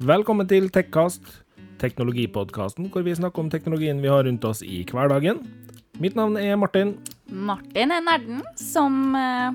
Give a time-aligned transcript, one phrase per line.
[0.00, 1.26] Velkommen til Tekkast,
[1.76, 5.42] teknologipodkasten hvor vi snakker om teknologien vi har rundt oss i hverdagen.
[6.00, 6.94] Mitt navn er Martin.
[7.28, 9.50] Martin er nerden som eh,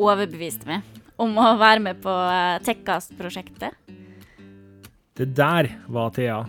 [0.00, 3.76] overbeviste meg om å være med på uh, Tekkast-prosjektet.
[5.20, 6.40] Det der var Thea.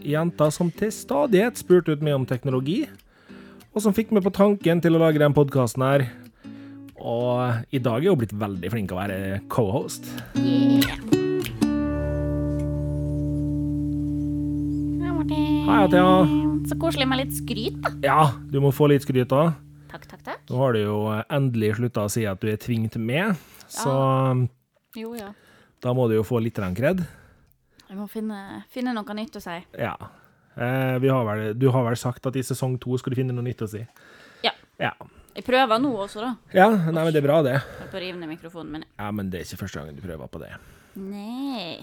[0.00, 2.86] Jenta som til stadighet spurte ut meg om teknologi,
[3.76, 6.08] og som fikk meg på tanken til å lage den podkasten her.
[6.96, 10.08] Og i dag er hun blitt veldig flink til å være co-host.
[10.40, 11.01] Yeah.
[15.72, 16.26] Hei, Thea.
[16.68, 17.90] Så koselig med litt skryt, da.
[18.04, 18.16] Ja,
[18.52, 19.54] du må få litt skryt da.
[19.88, 20.42] Takk, takk, takk.
[20.50, 20.96] Nå har du jo
[21.32, 23.38] endelig slutta å si at du er tvingt med,
[23.72, 23.94] så
[24.98, 25.30] Jo, ja.
[25.80, 27.00] da må du jo få litt kred.
[27.88, 29.56] Jeg må finne, finne noe nytt å si.
[29.80, 29.94] Ja.
[30.60, 33.32] Eh, vi har vel, du har vel sagt at i sesong to skal du finne
[33.32, 33.80] noe nytt å si?
[34.44, 34.52] Ja.
[34.76, 34.92] Ja,
[35.34, 36.34] Jeg prøver nå også, da.
[36.52, 37.56] ja nei, men det er bra, det.
[37.80, 38.84] Jeg får rive ned mikrofonen min.
[39.00, 40.52] Ja, men det er ikke første gangen du prøver på det.
[41.00, 41.80] Nei.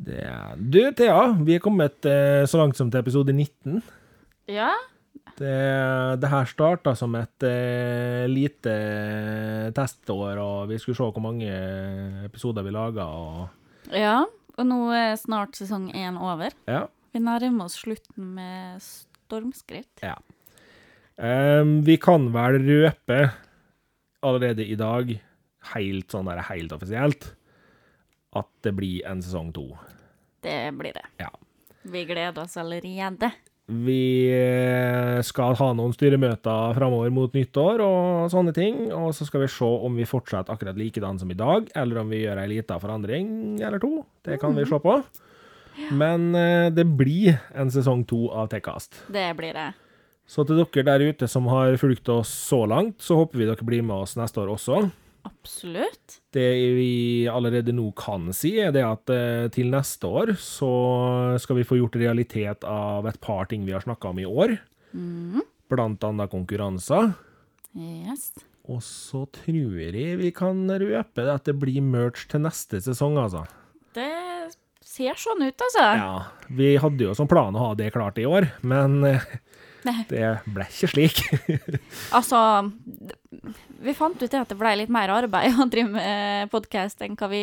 [0.00, 0.56] Er...
[0.56, 3.82] Du, Thea, vi er kommet eh, så langt som til episode 19.
[4.50, 4.70] Ja?
[5.38, 5.52] Det,
[6.20, 8.74] det her starta som et eh, lite
[9.76, 11.48] testår, og vi skulle se hvor mange
[12.26, 14.22] episoder vi laga, og Ja.
[14.60, 16.52] Og nå er snart sesong én over.
[16.68, 16.86] ja.
[17.12, 20.00] Vi nærmer oss slutten med stormskritt.
[20.00, 20.14] Ja.
[21.20, 23.18] Um, vi kan vel røpe
[24.24, 25.10] allerede i dag,
[25.74, 27.34] helt sånn der, helt offisielt,
[28.36, 29.68] at det blir en sesong to.
[30.42, 31.06] Det blir det.
[31.22, 31.30] Ja.
[31.82, 33.32] Vi gleder oss allerede.
[33.66, 39.44] Vi eh, skal ha noen styremøter framover mot nyttår og sånne ting, og så skal
[39.44, 42.48] vi se om vi fortsetter akkurat likedan som i dag, eller om vi gjør ei
[42.56, 44.02] lita forandring eller to.
[44.26, 44.96] Det kan vi se på.
[45.94, 49.04] Men eh, det blir en sesong to av Tekkast.
[49.12, 49.70] Det blir det.
[50.28, 53.66] Så til dere der ute som har fulgt oss så langt, så håper vi dere
[53.66, 54.84] blir med oss neste år også.
[55.26, 56.18] Absolutt.
[56.34, 60.70] Det vi allerede nå kan si, er det at eh, til neste år så
[61.42, 64.56] skal vi få gjort realitet av et par ting vi har snakka om i år.
[65.72, 67.12] Blant annet konkurranser.
[67.78, 68.30] Yes.
[68.70, 73.46] Og så tror jeg vi kan røpe at det blir merch til neste sesong, altså.
[73.96, 74.10] Det
[74.86, 75.86] ser sånn ut, altså.
[75.98, 76.12] Ja,
[76.52, 79.26] vi hadde jo som plan å ha det klart i år, men eh,
[79.88, 79.98] Nei.
[80.10, 81.24] det ble ikke slik.
[82.16, 82.38] Altså
[83.82, 87.28] Vi fant ut at det ble litt mer arbeid å drive med podkast enn hva
[87.32, 87.42] vi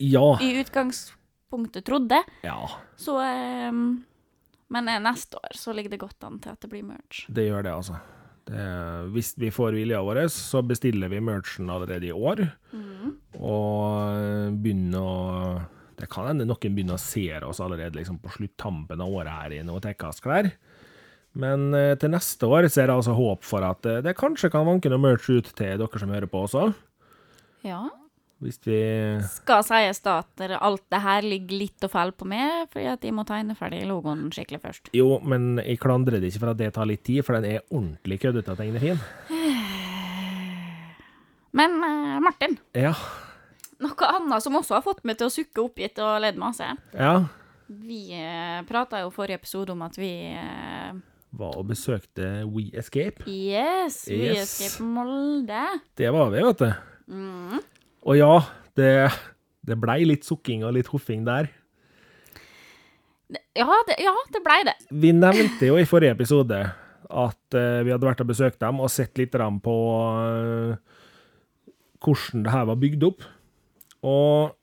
[0.00, 0.38] ja.
[0.40, 2.22] i utgangspunktet trodde.
[2.46, 4.00] Ja, Så um,
[4.72, 7.26] Men eh, neste år så ligger det godt an til at det blir merch.
[7.28, 7.98] det gjør det, altså.
[8.46, 8.62] Det,
[9.14, 12.46] hvis vi får vilja vår, så bestiller vi merchen allerede i år.
[13.36, 15.60] Og begynner å
[16.00, 19.58] Det kan hende noen begynner å se oss allerede liksom på sluttampen av året her
[19.58, 20.48] i noe Tekkas-klær.
[21.38, 24.50] Men eh, til neste år så er det altså håp for at eh, det kanskje
[24.50, 26.72] kan vanke noe merch ut til dere som hører på også.
[27.66, 27.84] Ja.
[28.40, 28.78] Hvis vi
[29.28, 33.02] Skal sies da at alt det her ligger litt og faller på meg, fordi at
[33.04, 34.88] jeg må tegne ferdig logoen skikkelig først.
[34.96, 37.66] Jo, men jeg klandrer det ikke for at det tar litt tid, for den er
[37.68, 39.02] ordentlig køddete å tegne fin.
[41.60, 42.94] Men eh, Martin, Ja.
[43.82, 46.66] noe annet som også har fått meg til å sukke oppgitt og ledd masse.
[46.94, 47.14] Ja.
[47.70, 48.02] Vi
[48.66, 50.10] prata jo forrige episode om at vi
[51.30, 53.22] Var og besøkte We Escape.
[53.30, 54.56] Yes, We Yes.
[54.56, 55.62] Escape Molde.
[55.98, 56.70] Det var vi, vet du.
[58.02, 58.34] Og ja,
[58.78, 58.90] det,
[59.66, 61.50] det blei litt sukking og litt hoffing der.
[63.54, 64.76] Ja, det, ja, det blei det.
[64.90, 66.60] Vi nevnte jo i forrige episode
[67.10, 69.76] at uh, vi hadde vært og besøkt dem og sett litt på
[70.14, 70.74] uh,
[72.00, 73.26] hvordan det her var bygd opp.
[74.06, 74.56] Og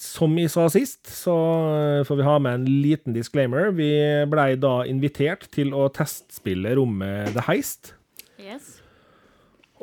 [0.00, 1.36] som vi sa sist, så
[1.76, 3.70] eh, får vi ha med en liten disclaimer.
[3.76, 3.90] Vi
[4.32, 7.94] blei da invitert til å testspille rommet The Heist.
[8.40, 8.78] Yes.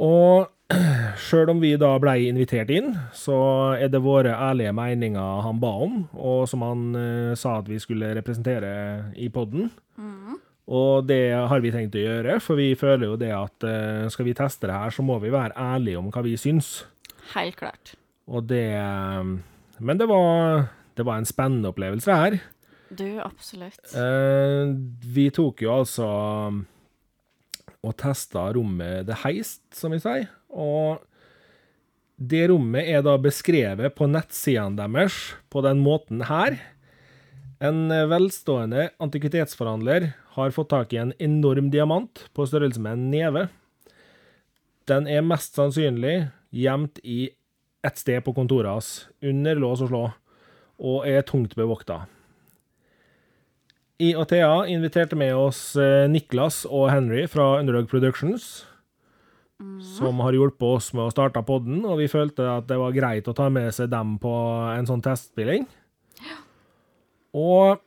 [0.02, 0.50] Og
[1.28, 3.38] sjøl om vi da blei invitert inn, så
[3.78, 7.78] er det våre ærlige meninger han ba om, og som han uh, sa at vi
[7.80, 8.74] skulle representere
[9.16, 9.70] i podden.
[10.68, 14.28] Og det har vi tenkt å gjøre, for vi føler jo det at uh, skal
[14.28, 16.82] vi teste det her, så må vi være ærlige om hva vi syns.
[17.32, 17.96] Helt klart.
[18.28, 19.30] Og det eh,
[19.80, 22.40] Men det var, det var en spennende opplevelse, det her.
[22.88, 23.84] Du, absolutt.
[24.00, 24.72] Eh,
[25.04, 26.08] vi tok jo altså
[27.86, 30.28] og testa rommet The Heist, som vi sier.
[30.50, 31.04] Og
[32.18, 35.18] det rommet er da beskrevet på nettsidene deres
[35.54, 36.58] på den måten her.
[37.64, 43.48] En velstående antikvitetsforhandler har fått tak i en enorm diamant på størrelse med en neve.
[44.90, 47.28] Den er mest sannsynlig gjemt i
[47.86, 48.92] et sted på kontoret hans,
[49.22, 50.04] under lås og slå,
[50.78, 52.06] og er tungt bevokta.
[53.98, 58.68] I og Thea inviterte med oss eh, Niklas og Henry fra Underdog Productions,
[59.82, 63.30] som har hjulpet oss med å starte podden, og vi følte at det var greit
[63.30, 64.34] å ta med seg dem på
[64.70, 65.66] en sånn testspilling.
[67.34, 67.82] Og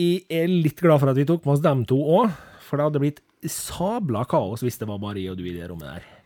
[0.00, 2.32] jeg er litt glad for at vi tok med oss dem to òg,
[2.64, 3.20] for det hadde blitt
[3.50, 6.19] sabla kaos hvis det var bare jeg og du i det rommet der.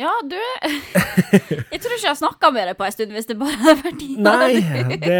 [0.00, 3.36] Ja, du Jeg tror ikke jeg har snakka med deg på en stund hvis det
[3.38, 4.34] bare hadde vært dine.
[4.38, 5.18] Nei, det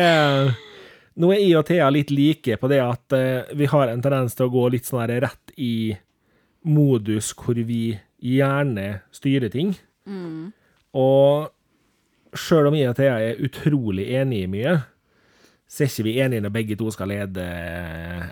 [1.15, 4.35] Nå er jeg og Thea litt like på det at eh, vi har en tendens
[4.35, 5.95] til å gå litt sånn rett i
[6.67, 9.77] modus hvor vi gjerne styrer ting.
[10.95, 11.53] Og
[12.35, 14.75] sjøl om jeg og Thea er utrolig enige i mye,
[15.71, 17.45] så er ikke vi enige når begge to skal lede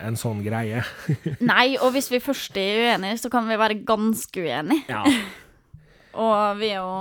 [0.02, 0.82] en sånn greie.
[1.52, 4.84] Nei, og hvis vi først er uenige, så kan vi være ganske uenige.
[4.90, 5.06] Ja.
[6.18, 6.96] Og vi er jo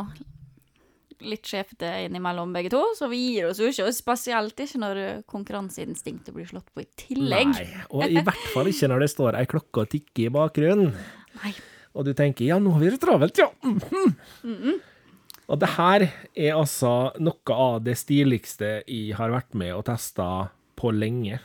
[1.22, 3.88] litt sjefete innimellom begge to, så vi gir oss jo ikke.
[3.90, 7.52] Og spesielt ikke når konkurranseinstinktet blir slått på i tillegg.
[7.54, 10.96] Nei, og i hvert fall ikke når det står ei klokke og tikker i bakgrunnen.
[11.42, 11.54] Nei.
[11.92, 13.52] Og du tenker ja, nå har vi det travelt, ja.
[13.68, 14.80] Mhm.
[15.52, 20.28] Og det her er altså noe av det stiligste jeg har vært med og testa
[20.80, 21.42] på lenge.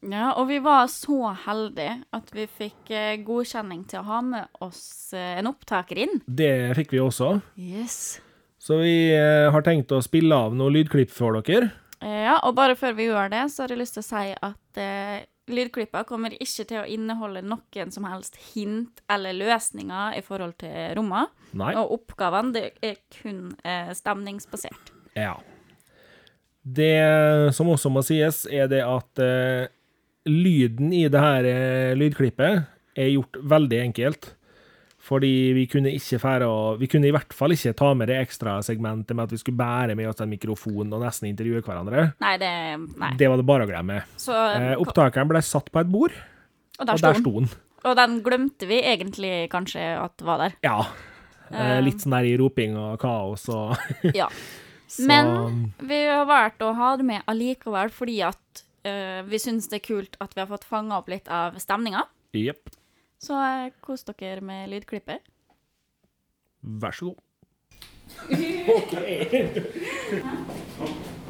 [0.00, 4.62] Ja, og vi var så heldige at vi fikk eh, godkjenning til å ha med
[4.64, 6.22] oss eh, en opptaker inn.
[6.24, 7.34] Det fikk vi også.
[7.60, 8.20] Yes.
[8.60, 11.72] Så vi eh, har tenkt å spille av noen lydklipp for dere.
[12.00, 14.80] Ja, og bare før vi gjør det, så har jeg lyst til å si at
[14.80, 15.18] eh,
[15.52, 20.94] lydklippa kommer ikke til å inneholde noen som helst hint eller løsninger i forhold til
[20.96, 21.28] rommene.
[21.60, 21.74] Nei.
[21.76, 24.94] Og oppgavene det er kun eh, stemningsbasert.
[25.18, 25.34] Ja.
[26.60, 29.68] Det som også må sies, er det at eh,
[30.28, 32.66] lyden i det her eh, lydklippet
[33.00, 34.34] er gjort veldig enkelt.
[35.00, 38.18] Fordi vi kunne ikke fære å Vi kunne i hvert fall ikke ta med det
[38.20, 42.10] ekstra segmentet med at vi skulle bære med oss en mikrofon og nesten intervjue hverandre.
[42.20, 42.50] Nei, det
[43.00, 43.14] Nei.
[43.16, 44.02] Det var det bare å glemme.
[44.20, 47.22] Så, Eh, opptakeren ble satt på et bord, og og der der sto den.
[47.22, 47.48] sto den.
[47.80, 50.52] Og den glemte vi egentlig kanskje at var der.
[50.62, 50.84] Ja.
[51.50, 53.78] Eh, litt sånn der i roping og kaos og
[54.14, 54.28] Ja.
[54.86, 59.68] så, Men vi har valgt å ha det med allikevel fordi at eh, vi syns
[59.70, 62.02] det er kult at vi har fått fanga opp litt av stemninga.
[62.36, 62.60] Yep.
[63.20, 65.20] Så uh, kos dere med lydklippet.
[66.62, 67.18] Vær så god.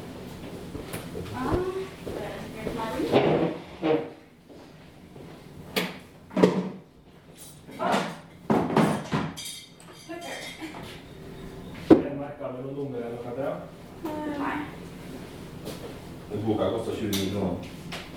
[16.31, 17.55] Den boka koster 29 kroner.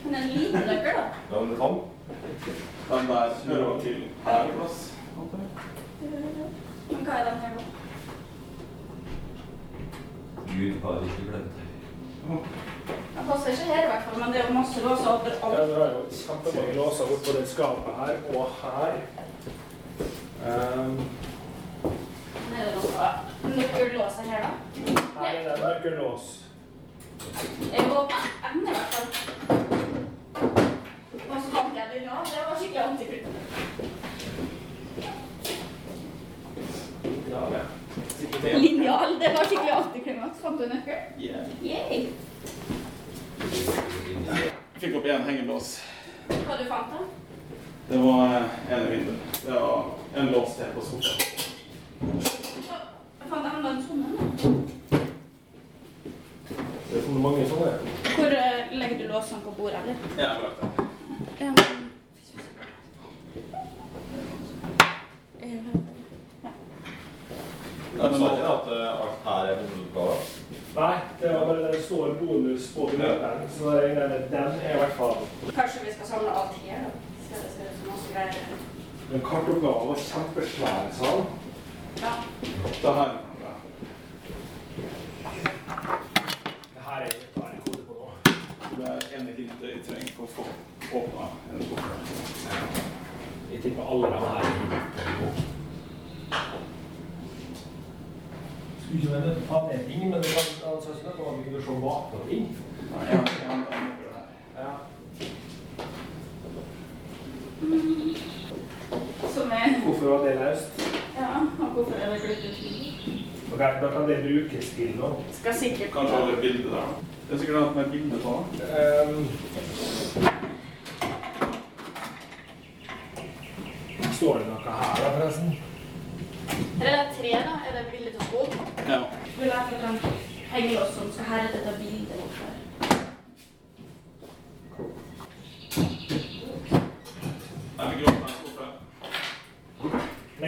[0.04, 1.02] Men en liten nøkkel, da.
[1.30, 1.74] Ja, men det kan.
[2.90, 4.94] Den der hører til her plass.
[6.90, 7.62] Men hva er den her, da?
[10.46, 11.64] Gud, har jeg ikke glemt det.
[13.16, 15.10] Den passer ikke her, i hvert fall, men det er jo masse låser Ja,
[15.46, 16.10] overalt.
[16.44, 16.80] det er jo
[17.24, 19.00] bortpå det skapet her og her.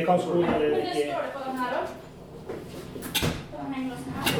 [0.06, 1.86] Men det eller ikke står det på den her òg.
[4.14, 4.32] her.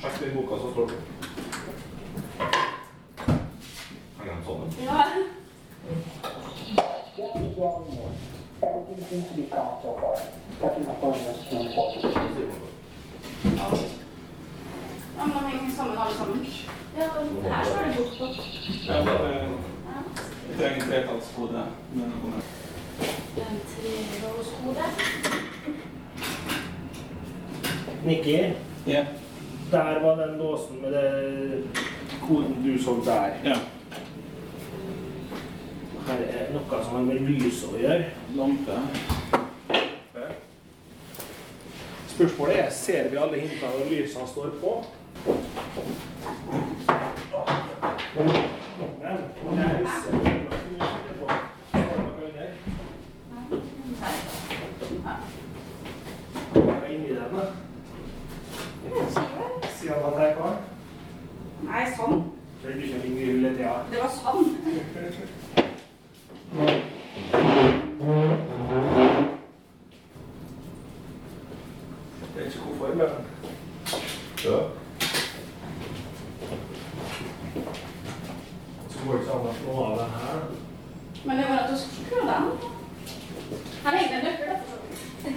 [0.00, 0.98] Sjekk den boka, så står det.
[4.18, 4.62] Henger den sånn?
[4.84, 4.98] Ja.
[15.16, 16.46] Ja, men de henger sammen alle sammen.
[16.98, 17.04] Ja,
[17.56, 18.26] her står det bok på.
[18.86, 19.64] Ja, det-
[20.58, 21.66] trenger tretallskode.
[21.92, 22.40] men det kommer.
[23.36, 24.84] Den trelåskode.
[28.86, 29.04] Ja.
[29.70, 31.64] der var den låsen med det
[32.26, 33.30] koden du så der.
[33.44, 33.58] Yeah.
[36.06, 38.04] Her er noe som har med lys å gjøre.
[38.36, 38.76] Lampe.
[42.14, 44.74] Spørsmålet er, ser vi alle hintene når lysene står på?
[49.44, 51.26] Men jeg husker på.
[56.54, 57.44] Hva er inni den, da?
[59.78, 60.52] Siden man tar på.
[61.68, 62.22] Nei, sånn.
[62.62, 63.74] Det er ikke noe hullet, ja.
[63.90, 64.44] Det var sånn.
[72.34, 73.08] Det er ikke hvorfor, men
[74.44, 74.58] Ja.
[78.90, 80.38] så går det ikke an å slå av den her.
[81.24, 82.44] Men det var at du skru den.
[83.84, 84.56] Her henger det nøkkel, da.
[84.58, 85.34] for så vidt.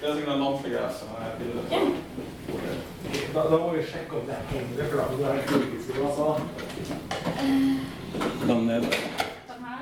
[0.00, 1.80] Det er sikkert en lampegreie som er bildet Ja.
[3.34, 6.40] Da, da må vi sjekke om det henger nøkler på den kritiske plasser.
[8.46, 8.90] Den nede.
[9.48, 9.80] Den her.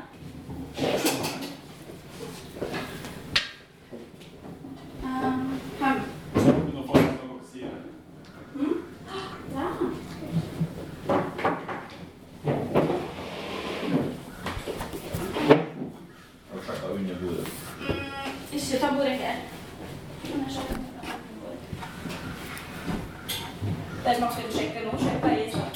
[5.03, 5.97] Um, her.
[6.75, 7.61] Nå får jeg noe å si.
[9.55, 9.67] Ja.
[16.51, 17.47] Har du sjekket under bordet?
[17.81, 17.97] Mm,
[18.53, 19.37] ikke ta bordet her.
[20.23, 20.77] Men jeg sjekker
[21.43, 21.59] bordet.
[24.05, 24.91] Den må ikke du sjekke nå.
[25.03, 25.71] Sjekk bare i seg.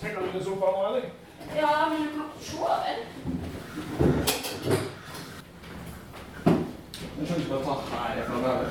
[0.00, 1.04] Sjekker du under sofaen nå, eller?
[1.56, 2.82] Ja, men du kan se over.
[7.14, 8.66] Jeg skjønner ikke hva ta herfra der.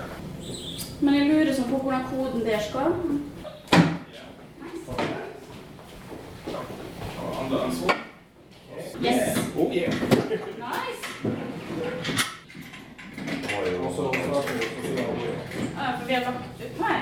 [1.04, 2.94] Men jeg lurer sånn på hvordan koden der skal.
[9.02, 9.38] Yes.
[9.58, 9.92] Oh, yeah.
[10.58, 11.04] Nice.
[13.54, 13.74] Det.
[15.76, 17.00] Ja, for vi har lagt ut her.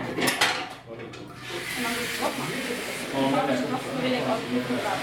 [1.75, 1.93] Men man.
[3.13, 3.53] Og Ja, med det det.
[3.53, 4.97] er så godt, så vil jeg ikke alltid bruke det der.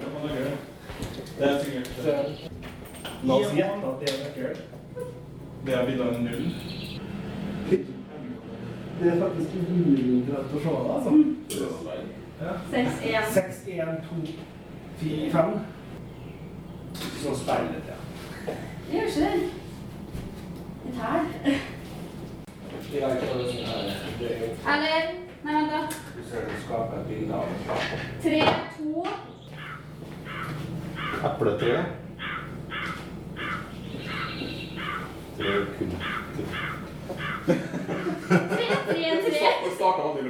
[0.00, 0.50] Det var noe gøy.
[1.38, 1.88] Det er sikkert
[3.26, 4.35] La oss gjette at det er nøkkel.
[5.66, 6.44] Det er bildet av en null.
[9.00, 11.10] Det er faktisk umulig å se det, altså.
[12.70, 13.32] Seks, en.
[13.34, 14.16] 6, 1, 2,
[15.00, 15.58] 4, 5.
[16.94, 17.98] Så speilet, ja.
[18.86, 19.32] Det gjør ikke det.
[22.96, 23.84] Et sånn her.
[24.22, 25.00] Er Eller
[25.46, 25.80] Nei, vent, da.
[26.16, 27.56] du ser du skaper et bilde av det.
[28.22, 28.40] Tre,
[28.78, 28.90] to
[31.26, 32.05] Epletre.
[35.36, 35.90] Tre kun.
[37.46, 37.54] Tre,
[38.86, 39.50] tre, tre.
[39.64, 39.72] Det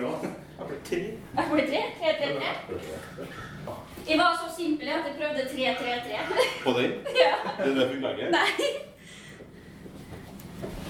[0.00, 0.12] bra.
[0.58, 1.00] Jeg ble tre.
[1.36, 1.82] Jeg får tre.
[2.00, 2.50] Tre, tre, tre.
[4.08, 6.18] Jeg var så simpel at jeg prøvde tre, tre, tre.
[6.64, 6.90] På den?
[7.22, 7.34] Ja.
[7.58, 8.30] Det er det hun lager?
[8.30, 8.50] Nei.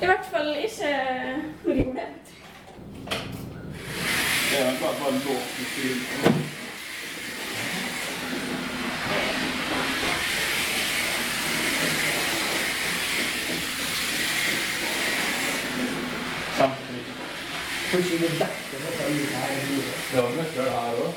[0.03, 0.91] I hvert fall ikke
[1.65, 2.09] når jeg gjorde det.
[4.51, 6.47] Det er bare, bare låst i
[17.97, 19.93] Kanskje det dekker noe i her i bordet.
[20.13, 21.15] Det var nøkkel her òg.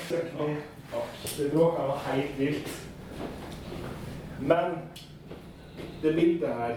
[1.38, 2.70] Det bråka noe helt vilt.
[4.40, 4.78] Men
[6.04, 6.76] det bildet her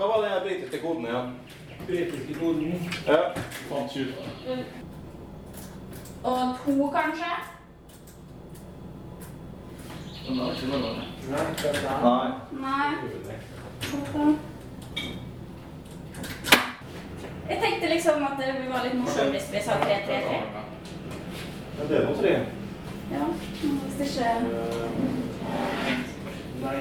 [0.00, 1.32] Hva var den britiske koden igjen?
[1.86, 3.22] britiske koden Ja.
[3.70, 4.06] Fant 20.
[6.24, 7.59] Og to, kanskje?
[10.30, 10.90] Den er ikke noe.
[12.02, 12.28] Nei.
[12.64, 12.90] Nei.
[17.48, 20.38] Jeg tenkte liksom at det ville være litt morsomt hvis vi sa tre, tre, tre.
[21.78, 22.34] Men det er nå tre.
[23.10, 23.26] Ja,
[23.64, 24.28] hvis ikke
[26.60, 26.76] Nei,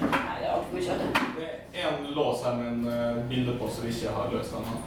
[0.00, 1.08] Nei, det var mye av det.
[1.36, 4.56] Det er en lås her med en eh, bilde på som vi ikke har løst
[4.56, 4.78] ennå.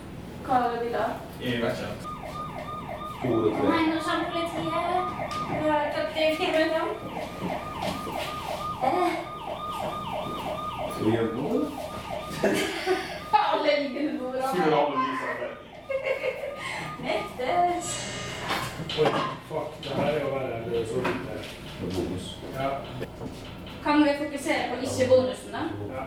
[0.48, 1.10] Hva er det bildet?
[1.44, 2.14] Jeg vet ikke.
[3.22, 3.83] Kode tre.
[11.04, 11.72] Ligger det nå, eller?
[13.32, 14.44] Alle ligger på bordet.
[17.04, 17.88] Nektes.
[19.00, 19.06] Oi,
[19.50, 19.84] fuck.
[19.84, 21.18] Det her er jo verre så vidt.
[21.82, 22.38] Bonus.
[23.84, 25.64] Kan vi fokusere på ikke-bonusen, da?
[25.94, 26.04] Ja.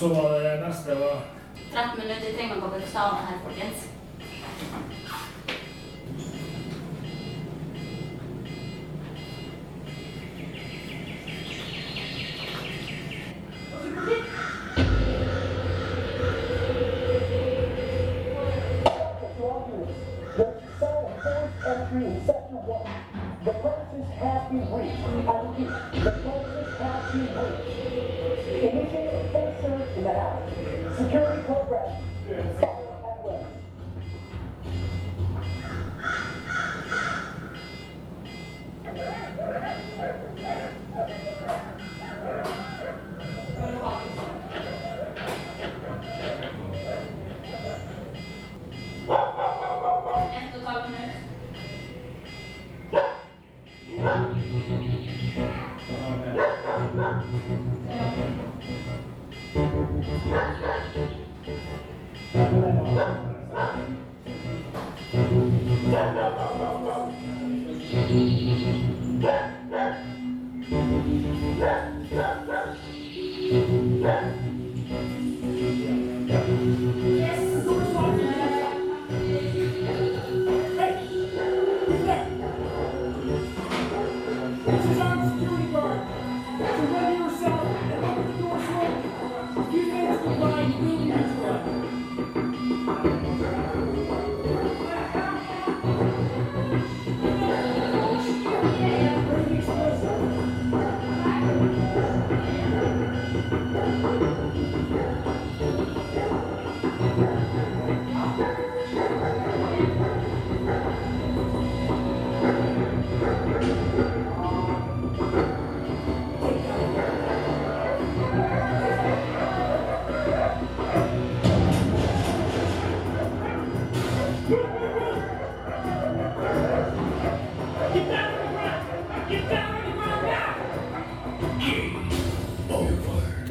[0.00, 1.16] så var det neste var
[1.72, 3.99] 13 minutter trenger man på Pakistan her, folkens.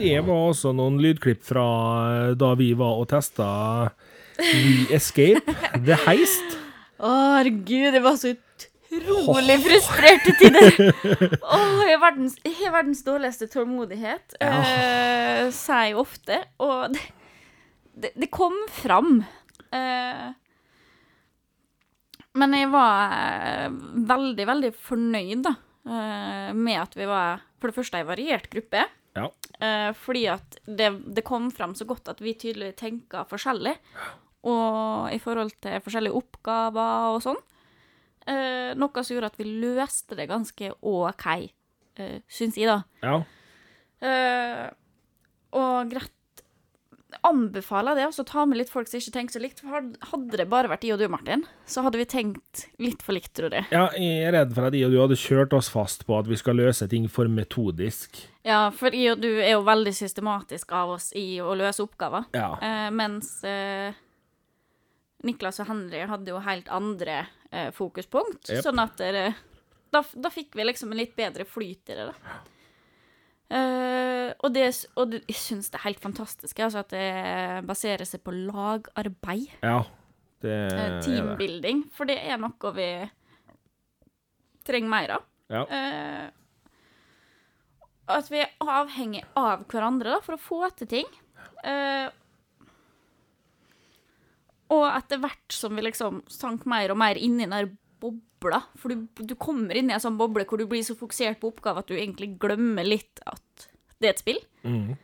[0.10, 1.66] det var også noen lydklipp fra
[2.10, 3.50] eh, da vi var og testa
[4.40, 6.58] The Escape, The Heist.
[7.00, 9.64] Å, herregud, det var så utrolig oh.
[9.64, 10.80] frustrert til tider.
[11.44, 14.60] Oh, jeg har verdens, verdens, dårligste tålmodighet, ja.
[14.60, 16.42] eh, sier jeg ofte.
[16.64, 17.06] Og det,
[17.94, 19.22] det, det kom fram.
[19.76, 20.30] Eh,
[22.40, 23.68] men jeg var eh,
[24.10, 25.56] veldig, veldig fornøyd, da,
[25.90, 28.86] eh, med at vi var For det første en variert gruppe.
[29.18, 29.26] Ja.
[29.60, 33.76] Eh, fordi at det, det kom fram så godt at vi tydelig tenker forskjellig.
[34.48, 37.40] Og i forhold til forskjellige oppgaver og sånn.
[38.30, 41.26] Eh, noe som gjorde at vi løste det ganske OK,
[42.00, 42.84] eh, syns jeg, da.
[43.04, 43.18] Ja.
[44.06, 44.66] Eh,
[45.60, 46.14] og greit
[47.26, 49.62] Anbefaler det, å ta med litt folk som ikke tenker så likt.
[49.66, 53.18] For hadde det bare vært i og du, Martin, så hadde vi tenkt litt for
[53.18, 53.66] likt, tror jeg.
[53.74, 56.30] ja, jeg er redd for at i og du hadde kjørt oss fast på at
[56.30, 58.22] vi skal løse ting for metodisk.
[58.46, 62.30] Ja, for i og du er jo veldig systematisk av oss i å løse oppgaver.
[62.38, 62.52] Ja.
[62.62, 63.98] Eh, mens eh,
[65.26, 68.52] Niklas og Henry hadde jo helt andre eh, fokuspunkt.
[68.54, 68.62] yep.
[68.66, 72.38] Sånn at da, da fikk vi liksom en litt bedre flyt i det, da.
[73.50, 74.68] Eh, og det,
[75.02, 79.50] og jeg syns det er helt fantastisk altså, at det baserer seg på lagarbeid.
[79.66, 79.82] Ja.
[80.40, 81.88] Det er teambuilding.
[81.96, 82.90] For det er noe vi
[84.70, 85.26] trenger mer av.
[85.50, 85.64] Ja.
[85.66, 86.28] Uh,
[88.14, 91.10] at vi er avhengig av hverandre da, for å få til ting.
[94.74, 97.76] Og etter hvert som vi liksom sank mer og mer inn i den
[98.40, 101.42] bobla For du, du kommer inn i en sånn boble hvor du blir så fokusert
[101.42, 104.40] på oppgaven at du egentlig glemmer litt at det er et spill.
[104.64, 104.96] Mm.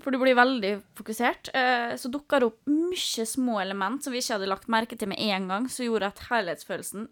[0.00, 1.50] For du blir veldig fokusert.
[1.56, 5.10] Eh, så dukker det opp mye små element som vi ikke hadde lagt merke til
[5.10, 7.08] med en gang, som gjorde at helhetsfølelsen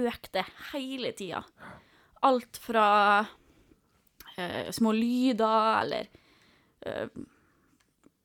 [0.00, 1.42] økte hele tida.
[2.24, 2.86] Alt fra
[4.36, 6.08] eh, små lyder eller
[6.86, 7.10] eh,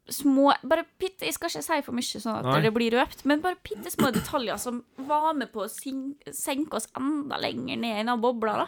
[0.10, 2.62] små Bare bitte Jeg skal ikke si for mye sånn at Nei.
[2.62, 6.88] det blir røpt, men bare bitte små detaljer som var med på å senke oss
[6.98, 8.68] enda lenger ned i den bobla, da.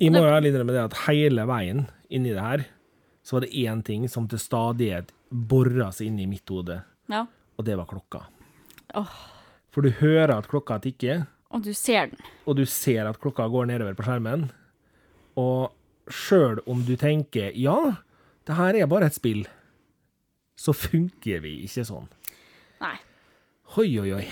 [0.00, 2.64] Jeg må jo ærlig innrømme det at hele veien inni det her,
[3.24, 7.26] så var det én ting som til stadighet bora seg inn i mitt hode, Ja.
[7.58, 8.26] og det var klokka.
[8.94, 9.10] Oh.
[9.70, 12.18] For du hører at klokka tikker, Og du ser den.
[12.46, 14.50] og du ser at klokka går nedover på skjermen,
[15.36, 15.72] og
[16.10, 17.96] sjøl om du tenker ja,
[18.46, 19.46] det her er bare et spill,
[20.56, 22.08] så funker vi ikke sånn.
[22.82, 22.96] Nei.
[23.80, 24.24] Oi, oi, oi.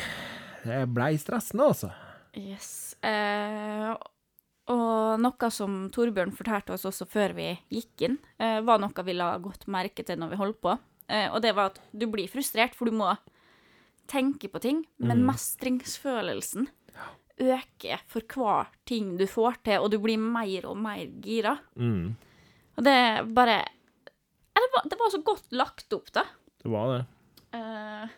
[0.62, 1.90] Det blei stressende, altså.
[2.38, 2.94] Yes.
[3.02, 3.90] Eh,
[4.72, 9.16] og noe som Torbjørn fortalte oss også før vi gikk inn, eh, var noe vi
[9.16, 10.76] la godt merke til når vi holdt på.
[11.08, 13.10] Eh, og det var at du blir frustrert, for du må
[14.06, 16.68] tenke på ting, men mestringsfølelsen
[17.42, 21.56] øker for hver ting du får til, og du blir mer og mer gira.
[21.76, 22.14] Mm,
[22.78, 23.58] Og det er bare
[24.60, 26.26] det, var, det var så godt lagt opp, da.
[26.62, 27.02] det var det.
[27.52, 28.10] Uh,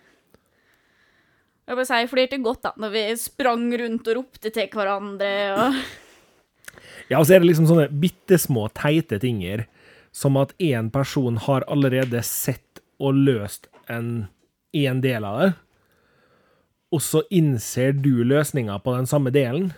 [1.64, 5.32] jeg vil si, jeg flirte godt da, når vi sprang rundt og ropte til hverandre.
[5.56, 5.78] Og...
[7.08, 9.66] Ja, og så er det liksom sånne bittesmå, teite tinger,
[10.14, 14.26] som at én person har allerede sett og løst en,
[14.76, 15.52] en del av det,
[16.94, 19.72] og så innser du løsninga på den samme delen,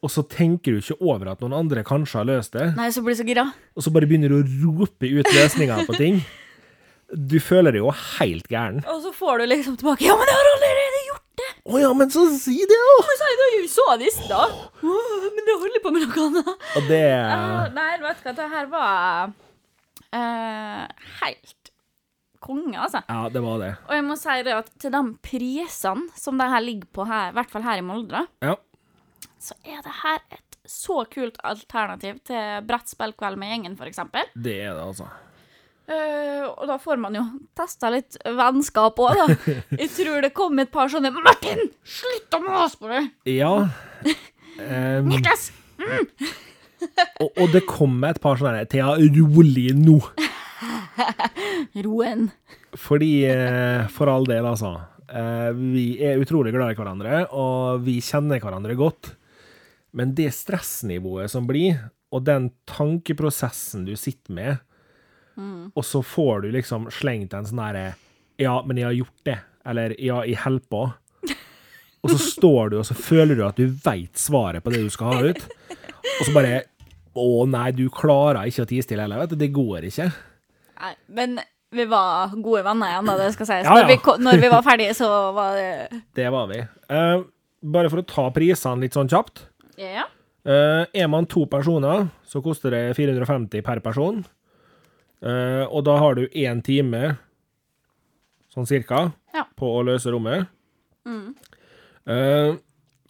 [0.00, 3.02] og så tenker du ikke over at noen andre kanskje har løst det, Nei, så
[3.04, 3.44] blir jeg så gira.
[3.76, 6.22] og så bare begynner du å rope ut løsninga på ting.
[7.10, 8.84] Du føler deg jo helt gæren.
[8.86, 11.48] Og så får du liksom tilbake Ja, men jeg har allerede gjort det!
[11.66, 12.96] Å ja, men så si det, da!
[13.08, 14.54] Men så er det jo så det i stad.
[14.84, 16.52] Men det holder på med noe annet.
[16.78, 19.34] Og det uh, nei, vet du hva, det her var
[20.14, 21.72] uh, helt
[22.40, 23.02] konge, altså.
[23.10, 23.74] Ja, det var det.
[23.88, 27.34] Og jeg må si det at til de prisene som det her ligger på her,
[27.34, 28.54] i hvert fall her i Molde, Ja.
[29.40, 34.28] Så er det her et så kult alternativ til brettspillkveld med gjengen, eksempel.
[34.34, 35.08] Det er det, altså.
[35.90, 37.24] Uh, og da får man jo
[37.58, 39.54] testa litt vennskap òg, da.
[39.80, 43.54] Jeg tror det kom et par sånne 'Martin, slutt å mase på meg!' Ja.
[44.60, 45.46] Um, Niklas!
[47.22, 49.96] og, og det kom et par sånne Thea, rolig nå.
[51.86, 52.26] Roen.
[52.76, 54.74] Fordi, eh, for all del, altså.
[55.08, 59.14] Eh, vi er utrolig glad i hverandre, og vi kjenner hverandre godt.
[59.96, 61.78] Men det stressnivået som blir,
[62.10, 64.58] og den tankeprosessen du sitter med,
[65.74, 67.84] og så får du liksom slengt en sånn herre
[68.40, 69.36] Ja, men jeg har gjort det.
[69.68, 70.82] Eller ja, jeg holder på.
[72.00, 74.90] Og så står du, og så føler du at du veit svaret på det du
[74.92, 75.40] skal ha ut.
[76.18, 76.60] Og så bare
[77.20, 79.40] Å nei, du klarer ikke å tie stille heller, vet du.
[79.40, 80.06] Det går ikke.
[80.80, 81.40] Nei, men
[81.74, 83.66] vi var gode venner igjen, da, det skal sies.
[83.66, 83.82] Ja, ja.
[83.82, 86.60] Når, vi, når vi var ferdige, så var det Det var vi.
[86.86, 87.26] Uh,
[87.74, 89.44] bare for å ta prisene litt sånn kjapt.
[89.80, 90.04] Ja.
[90.44, 94.22] Uh, er man to personer, så koster det 450 per person.
[95.20, 97.16] Uh, og da har du én time,
[98.54, 99.44] sånn cirka, Ja.
[99.56, 100.46] på å løse rommet.
[102.10, 102.54] Eh,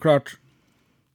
[0.03, 0.35] klart,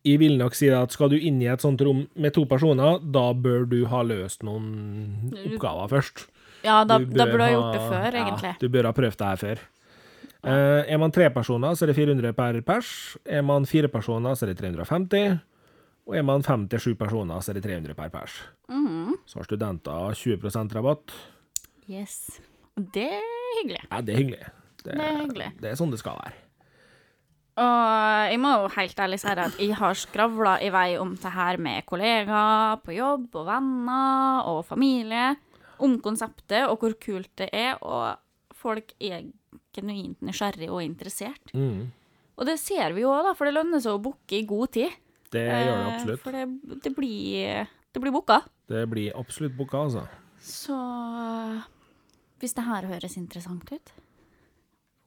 [0.06, 3.00] jeg vil nok si at skal du inn i et sånt rom med to personer,
[3.12, 6.26] da bør du ha løst noen oppgaver først.
[6.66, 8.52] Ja, da, Du da burde du ha- gjort det før, egentlig.
[8.56, 9.60] Ja, du bør ha prøvd det her før.
[10.46, 12.90] Eh, er man tre personer, så er det 400 per pers.
[13.26, 15.40] Er man fire personer, så er det 350.
[16.06, 18.36] Og er man fem til sju personer, så er det 300 per pers.
[19.26, 21.16] Så har studenter 20% rabatt.
[21.90, 22.40] Yes.
[22.78, 23.82] Det er hyggelig.
[23.90, 24.50] Ja, det er hyggelig.
[24.86, 25.48] Det er hyggelig.
[25.62, 26.42] Det er sånn det skal være.
[27.56, 31.32] Og jeg må jo helt ærlig si at jeg har skravla i vei om det
[31.32, 35.32] her med kollegaer på jobb og venner og familie.
[35.80, 38.20] Om konseptet og hvor kult det er, og
[38.54, 39.24] folk er
[39.76, 41.54] genuint nysgjerrig og interessert.
[41.54, 41.90] Mm.
[42.36, 44.96] Og det ser vi jo òg, for det lønner seg å booke i god tid.
[45.32, 46.22] Det gjør det Eh, absolutt.
[46.24, 48.42] For det, det blir det blir booka.
[48.68, 50.04] Det blir absolutt booka, altså.
[50.44, 50.76] Så
[52.42, 53.94] hvis det her høres interessant ut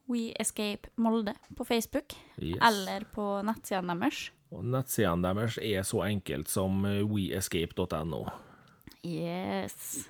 [0.09, 2.57] We Escape Molde på Facebook Yes.
[2.65, 4.31] eller på nettsidene deres.
[4.51, 8.23] Og nettsidene deres er så enkelt som eh, weescape.no.
[9.05, 10.09] Yes.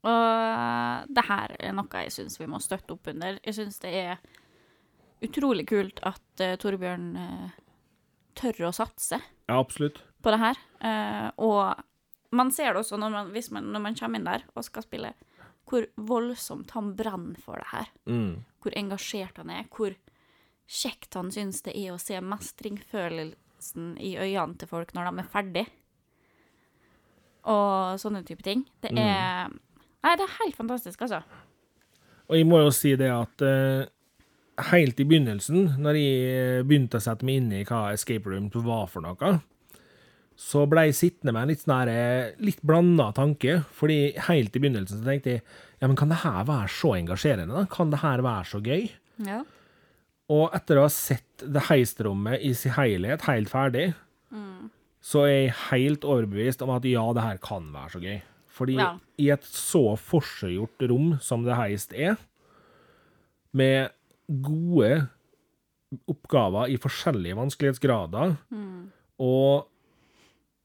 [0.00, 3.40] Og det her er noe jeg syns vi må støtte opp under.
[3.44, 4.22] Jeg syns det er
[5.20, 7.50] utrolig kult at uh, Torbjørn uh,
[8.38, 10.00] tør å satse Ja, absolutt.
[10.24, 10.60] på det her.
[10.80, 11.82] Uh, og
[12.36, 15.12] man ser det også når man, man, når man kommer inn der og skal spille,
[15.68, 17.90] hvor voldsomt han brenner for det her.
[18.08, 18.40] Mm.
[18.62, 19.94] Hvor engasjert han er, hvor
[20.70, 25.30] kjekt han syns det er å se mestringfølelsen i øynene til folk når de er
[25.30, 25.66] ferdig.
[27.50, 28.64] Og sånne type ting.
[28.82, 29.52] Det er
[30.00, 31.20] Nei, det er helt fantastisk, altså.
[32.30, 33.88] Og jeg må jo si det at uh,
[34.70, 38.86] helt i begynnelsen, når jeg begynte å sette meg inn i hva escape room var
[38.92, 39.38] for noe,
[40.40, 43.58] så ble jeg sittende med en litt sånn eh, litt blanda tanke.
[43.76, 45.42] Fordi helt i begynnelsen så tenkte jeg
[45.80, 47.56] ja, men kan det her være så engasjerende?
[47.56, 47.66] da?
[47.68, 48.86] Kan det her være så gøy?
[49.26, 49.42] Ja.
[50.32, 53.90] Og etter å ha sett det heistrommet i sin helhet, helt ferdig,
[55.00, 58.18] så er jeg helt overbevist om at ja, det her kan være så gøy.
[58.60, 58.90] Fordi Ja.
[59.18, 62.18] i et så forseggjort rom som det heist er,
[63.56, 63.88] med
[64.28, 65.08] gode
[66.06, 68.36] oppgaver i forskjellige vanskelighetsgrader,
[69.18, 69.66] og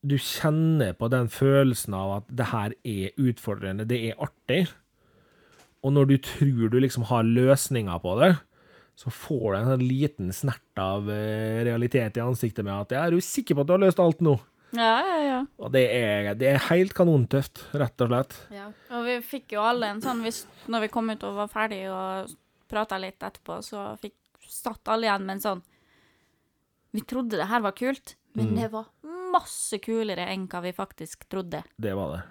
[0.06, 4.68] du kjenner på den følelsen av at det her er utfordrende, det er artig,
[5.84, 8.34] og når du tror du liksom har løsninger på det,
[8.96, 13.06] så får du en sånn liten snert av eh, realitet i ansiktet med at ja,
[13.08, 14.38] er du sikker på at du har løst alt nå?
[14.76, 15.40] Ja, ja, ja.
[15.62, 18.36] Og det er, det er helt kanontøft, rett og slett.
[18.54, 18.68] ja.
[18.96, 21.82] Og vi fikk jo alle en sånn hvis, Når vi kom ut og var ferdig
[21.92, 22.36] og
[22.72, 24.16] prata litt etterpå, så fikk,
[24.50, 25.64] satt alle igjen med en sånn
[26.96, 28.88] Vi trodde det her var kult, men det var
[29.32, 31.64] masse kulere enn hva vi faktisk trodde.
[31.76, 32.22] Det var det.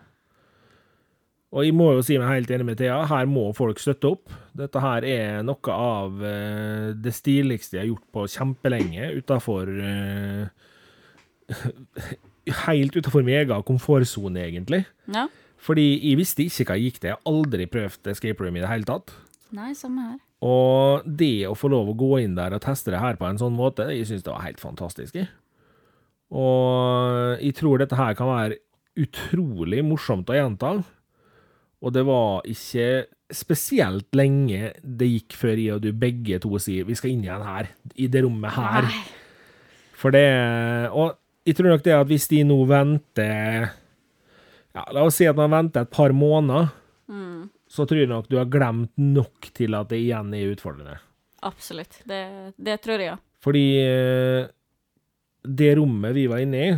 [1.55, 4.33] Og jeg må jo si meg helt enig med Thea, her må folk støtte opp.
[4.59, 9.71] Dette her er noe av eh, det stiligste jeg har gjort på kjempelenge, utafor
[12.65, 14.85] Helt utafor min egen komfortsone, egentlig.
[15.09, 15.29] Ja.
[15.65, 17.11] Fordi jeg visste ikke hva jeg gikk til.
[17.13, 19.15] Jeg har aldri prøvd escape room i det hele tatt.
[19.55, 20.19] Nei, samme her.
[20.45, 23.41] Og det å få lov å gå inn der og teste det her på en
[23.41, 25.17] sånn måte, jeg syns det var helt fantastisk.
[25.17, 25.31] jeg.
[26.35, 28.61] Og jeg tror dette her kan være
[29.01, 30.77] utrolig morsomt å gjenta.
[31.85, 36.87] Og det var ikke spesielt lenge det gikk før jeg og du begge to sier
[36.89, 38.89] vi skal inn igjen her, i det rommet her.
[38.89, 39.05] Nei.
[39.99, 40.27] For det
[40.93, 43.71] Og jeg tror nok det at hvis de nå venter
[44.75, 46.73] Ja, la oss si at man venter et par måneder,
[47.71, 50.97] så tror jeg nok du har glemt nok til at det igjen er utfordrende.
[51.45, 52.01] Absolutt.
[52.09, 53.17] Det, det tror jeg, ja.
[53.45, 54.49] Fordi eh,
[55.45, 56.73] det rommet vi var inne i,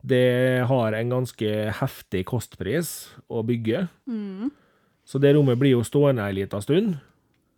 [0.00, 3.84] det har en ganske heftig kostpris å bygge.
[5.04, 6.96] Så det rommet blir jo stående ei lita stund.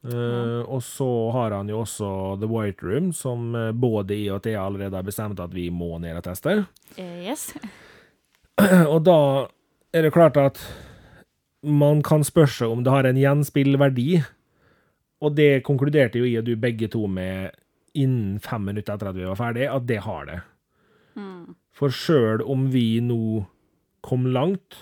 [0.03, 2.11] Eh, og så har han jo også
[2.41, 5.95] The White Room, som eh, både I og til allerede har bestemt at vi må
[6.03, 6.63] ned og teste.
[6.99, 7.53] Uh, Yes.
[8.93, 9.19] Og da
[9.95, 10.59] er det klart at
[11.63, 14.21] man kan spørre seg om det har en gjenspillverdi,
[15.23, 17.55] og det konkluderte jo I og du begge to med
[17.95, 20.39] innen fem minutter etter at vi var ferdig, at det har det.
[21.77, 23.45] For sjøl om vi nå
[24.05, 24.81] kom langt,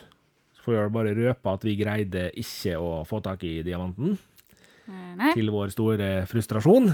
[0.56, 4.16] så får jeg bare røpe at vi greide ikke å få tak i diamanten,
[5.20, 5.32] Nei.
[5.36, 6.92] til vår store frustrasjon.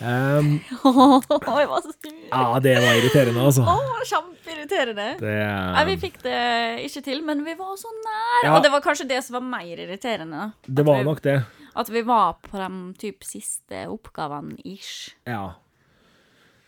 [0.00, 2.12] Um, jeg var så sur.
[2.30, 3.66] ja, det var irriterende, altså.
[3.68, 5.08] Oh, kjempeirriterende.
[5.20, 5.34] Det,
[5.74, 6.38] Nei, vi fikk det
[6.86, 8.38] ikke til, men vi var så nær.
[8.46, 8.54] Ja.
[8.56, 10.46] Og det var kanskje det som var mer irriterende.
[10.64, 11.36] det var vi- nok det.
[11.76, 15.12] At vi var på de typ siste oppgavene ish.
[15.28, 15.52] Ja.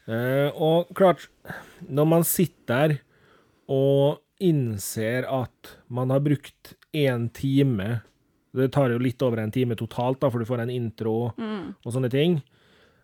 [0.07, 1.29] Uh, og klart,
[1.89, 2.99] når man sitter
[3.71, 8.03] og innser at man har brukt én time
[8.55, 11.89] Det tar jo litt over en time totalt, da, for du får en intro og
[11.93, 12.43] sånne ting.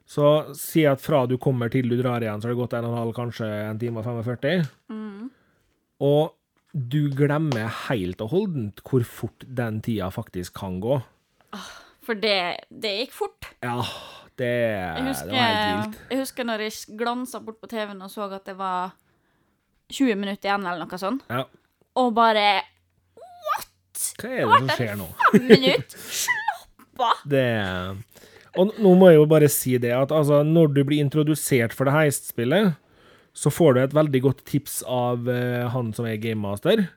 [0.08, 2.84] Så si at fra du kommer til du drar igjen, så har det gått en
[2.88, 4.66] og en halv, kanskje en time og 45.
[6.00, 6.34] Og
[6.72, 10.98] du glemmer helt og holdent hvor fort den tida faktisk kan gå.
[12.04, 12.36] For det,
[12.70, 13.48] det gikk fort.
[13.64, 13.82] Ja,
[14.38, 14.52] Det,
[15.02, 15.96] husker, det var helt vilt.
[16.12, 18.92] jeg husker når jeg glansa bort på TV-en og så at det var
[19.90, 21.42] 20 minutter igjen, eller noe sånt, Ja.
[21.98, 22.62] og bare
[24.18, 25.08] Hva er det som skjer nå?
[25.32, 26.04] Fem minutter!
[26.22, 27.24] Slapp av!
[27.30, 27.46] Det
[28.58, 31.88] Og nå må jeg jo bare si det at altså, når du blir introdusert for
[31.88, 32.78] det heistspillet,
[33.38, 36.88] så får du et veldig godt tips av uh, han som er gamemaster,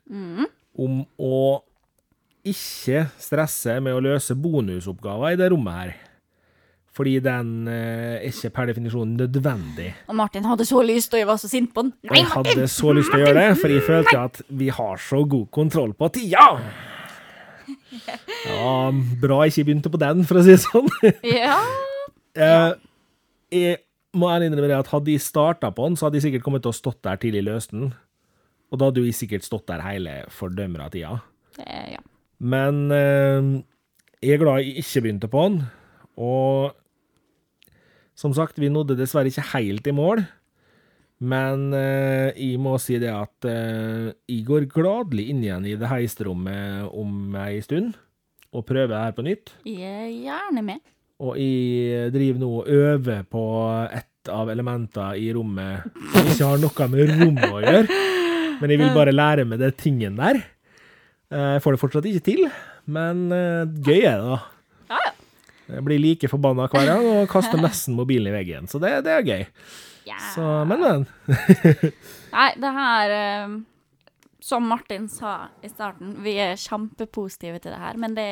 [0.81, 1.41] om å
[2.47, 5.91] ikke stresse med å løse bonusoppgaver i det rommet her.
[6.91, 9.93] Fordi den eh, er ikke per definisjon nødvendig.
[10.11, 11.85] Og Martin hadde så lyst, og jeg var så sint på.
[11.87, 14.67] Og Nei, jeg hadde så lyst til å gjøre det, for jeg følte at vi
[14.75, 16.49] har så god kontroll på tida.
[18.51, 20.91] Ja, bra jeg ikke begynte på den, for å si det sånn.
[21.43, 21.59] Ja,
[22.31, 22.73] Eh,
[23.51, 23.79] jeg
[24.15, 26.71] må ærlig innrømme at hadde jeg starta på den, så hadde jeg sikkert kommet til
[26.71, 27.89] å stått der tidlig i løsten.
[28.71, 31.17] Og da hadde jeg sikkert stått der hele fordømmer av tida.
[31.57, 31.99] det, ja.
[32.39, 33.49] Men eh,
[34.23, 35.59] jeg er glad jeg ikke begynte på den.
[36.15, 36.71] Og
[38.15, 40.23] som sagt, vi nådde dessverre ikke helt i mål.
[41.21, 45.89] Men eh, jeg må si det at eh, jeg går gladelig inn igjen i det
[45.91, 47.93] heistrommet om ei stund.
[48.51, 49.51] Og prøver det her på nytt.
[49.69, 50.81] Jeg er gjerne med.
[51.21, 53.43] Og jeg driver nå og øver på
[53.93, 57.99] ett av elementene i rommet som ikke har noe med rommet å gjøre.
[58.61, 60.41] Men jeg vil bare lære meg det tingen der.
[61.31, 62.43] Eh, Jeg får det fortsatt ikke til,
[62.91, 64.41] men eh, gøy er det, da.
[64.91, 65.13] Ja, ja.
[65.77, 69.13] Jeg blir like forbanna hver gang og kaster nesten mobilen i veggen, så det, det
[69.15, 69.45] er gøy.
[70.11, 70.21] Ja.
[70.35, 71.05] Så, men, men.
[72.35, 73.57] Nei, det her eh,
[74.41, 77.99] Som Martin sa i starten, vi er kjempepositive til det her.
[78.01, 78.29] Men det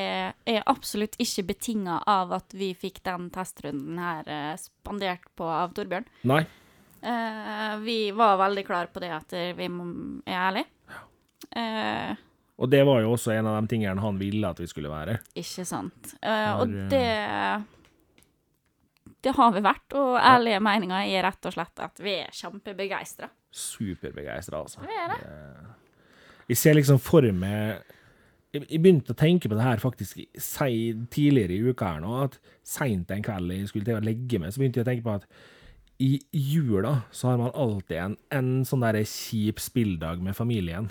[0.49, 5.75] er absolutt ikke betinga av at vi fikk den testrunden her eh, spandert på av
[5.77, 6.09] Torbjørn.
[6.29, 6.43] Nei.
[7.01, 9.85] Eh, vi var veldig klare på det at eh, vi må,
[10.27, 10.67] er ærlige.
[11.55, 12.13] Uh,
[12.59, 15.19] Og det var jo også en av de tingene han ville at vi skulle være.
[15.39, 16.11] ikke sant.
[16.19, 17.05] Uh, og det
[19.23, 23.27] Det har vi vært, og ærlige meninger er rett og slett at vi er kjempebegeistra.
[23.51, 24.83] Superbegeistra, altså.
[24.85, 25.21] Vi er det.
[26.49, 27.83] Jeg ser liksom for meg
[28.49, 30.23] Jeg begynte å tenke på det her faktisk
[31.13, 34.49] tidligere i uka her nå, at seint en kveld jeg skulle til å legge meg,
[34.49, 35.27] så begynte jeg å tenke på at
[36.01, 40.87] i jula så har man alltid en, en sånn der kjip spilldag med familien.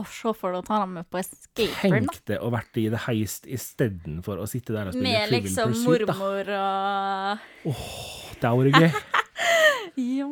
[0.00, 2.12] Og se for deg å ta dem med på escape room, da.
[2.14, 5.42] Tenk det å vært i The Heist istedenfor å sitte der og spille Med Trivial
[5.42, 6.06] liksom Pursuit.
[6.08, 6.14] da.
[6.16, 6.52] mormor
[7.68, 7.82] og
[8.40, 8.90] Det hadde vært gøy.
[10.00, 10.24] Ja,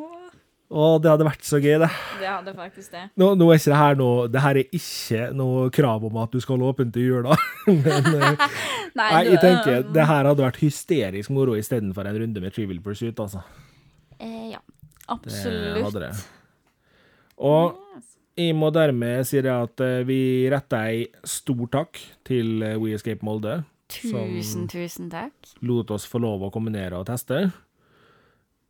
[0.70, 1.88] Å, det hadde vært så gøy, det.
[2.20, 3.00] det hadde faktisk det.
[3.18, 6.30] Nå, nå er ikke det her noe Det her er ikke noe krav om at
[6.32, 7.34] du skal holde åpent i jula.
[7.66, 8.44] Men eh,
[8.96, 12.54] Nei, Nei, jeg tenker um, det her hadde vært hysterisk moro istedenfor en runde med
[12.56, 13.42] Trivial Pursuit, altså.
[14.22, 15.82] eh, Ja, Det absolutt.
[15.90, 16.12] hadde det.
[17.50, 18.09] Og Yes.
[18.40, 20.20] Jeg må dermed si det at eh, vi
[20.52, 25.34] retter ei stor takk til eh, We Escape Molde, Tusen, tusen takk.
[25.66, 27.48] lot oss få lov å kombinere og teste.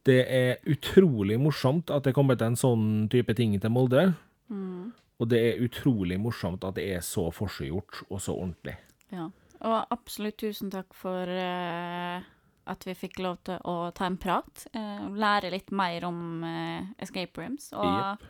[0.08, 4.06] Det er utrolig morsomt at det er kommet en sånn type ting til Molde.
[5.20, 8.78] Og det er utrolig morsomt at det er så forseggjort og så ordentlig.
[9.12, 9.28] Ja.
[9.60, 12.24] Og absolutt tusen takk for uh,
[12.72, 14.64] at vi fikk lov til å ta en prat.
[14.72, 17.68] Uh, lære litt mer om uh, escape rooms.
[17.76, 18.28] Og Jepp.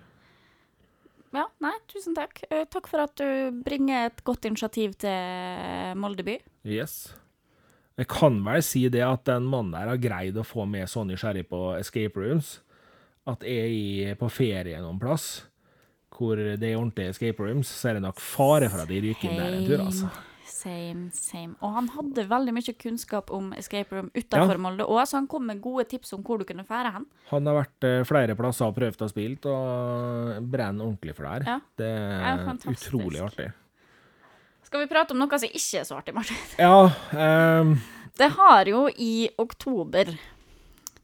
[1.36, 2.42] Ja, nei, tusen takk.
[2.50, 6.38] Uh, takk for at du bringer et godt initiativ til Molde by.
[6.66, 7.12] Yes.
[8.00, 11.18] Jeg kan vel si det at den mannen der har greid å få med Sonny
[11.20, 12.58] Sherry på escape rooms
[13.28, 15.46] at jeg er på ferie noen plass
[16.20, 19.30] hvor det er ordentlige escape rooms, så er det nok fare for at de ryker
[19.30, 20.10] inn der en tur, altså.
[20.60, 21.54] Same, same.
[21.64, 24.60] Og han hadde veldig mye kunnskap om escape room utenfor Ja.
[24.60, 27.06] Molde òg, så han kom med gode tips om hvor du kunne fære hen.
[27.30, 31.32] Han har vært eh, flere plasser og prøvd og spilt, og brenner ordentlig for det
[31.32, 31.46] her.
[31.48, 31.56] Ja.
[31.80, 32.90] Det Ja, er fantastisk.
[32.90, 33.48] utrolig artig.
[34.68, 36.36] Skal vi prate om noe som ikke er så artig, Martin?
[36.58, 36.90] Ja,
[37.62, 37.74] Um,
[38.20, 40.12] Det har jo i oktober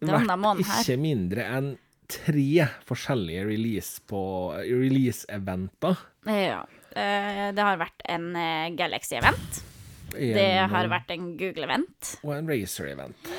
[0.01, 1.73] denne måneden her ikke mindre enn
[2.07, 4.66] tre forskjellige release-eventer.
[4.85, 5.97] release-eventer.
[6.27, 6.61] Ja.
[6.96, 9.62] Eh, Det har vært en eh, Galaxy-event.
[10.16, 12.14] Det har vært en Google-event.
[12.24, 13.30] Og en Racer-event.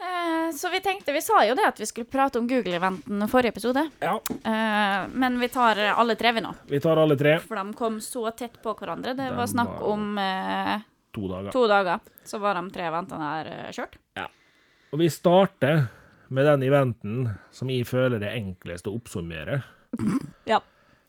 [0.00, 3.52] Eh, Så vi tenkte, vi sa jo det at vi skulle prate om Google-eventen forrige
[3.54, 3.84] episode.
[4.02, 4.16] Ja.
[4.30, 6.54] Eh, Men vi tar alle tre vi nå.
[6.66, 7.36] Vi tar alle tre.
[7.44, 9.14] For de kom så tett på hverandre.
[9.14, 10.80] Det De var snakk om eh,
[11.12, 11.50] To dager.
[11.52, 12.00] to dager.
[12.24, 13.96] Så var de tre eventene her kjørt.
[14.16, 14.26] Ja.
[14.92, 15.88] Og vi starter
[16.30, 19.62] med den eventen som jeg føler er enklest å oppsummere.
[20.46, 20.60] Ja.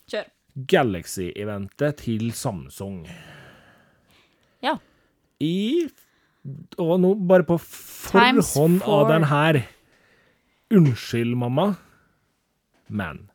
[0.09, 0.25] Kjør.
[0.55, 3.03] Galaxy-eventet til Samsung.
[4.61, 4.77] Ja.
[5.39, 5.89] I
[6.81, 9.01] Og nå bare på forhånd for...
[9.01, 9.61] av den her
[10.71, 11.73] Unnskyld, mamma,
[12.87, 13.25] men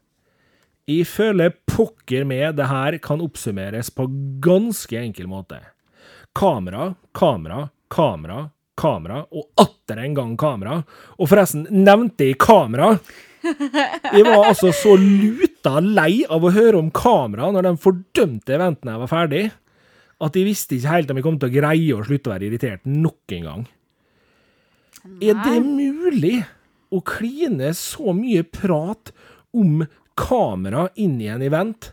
[0.88, 4.06] jeg føler pokker med det her kan oppsummeres på
[4.40, 5.58] ganske enkel måte.
[6.36, 8.38] Kamera, kamera, kamera,
[8.78, 10.80] kamera, og atter en gang kamera.
[11.18, 12.94] Og forresten, nevnte jeg kamera?
[13.46, 18.96] Jeg var altså så luta lei av å høre om kamera når de fordømte eventene
[18.96, 19.44] jeg var ferdig,
[20.16, 22.48] at jeg visste ikke helt om jeg kom til å greie å slutte å være
[22.48, 23.66] irritert nok en gang.
[25.22, 26.40] Er det mulig
[26.90, 29.12] å kline så mye prat
[29.54, 29.84] om
[30.18, 31.92] kamera inn i en event?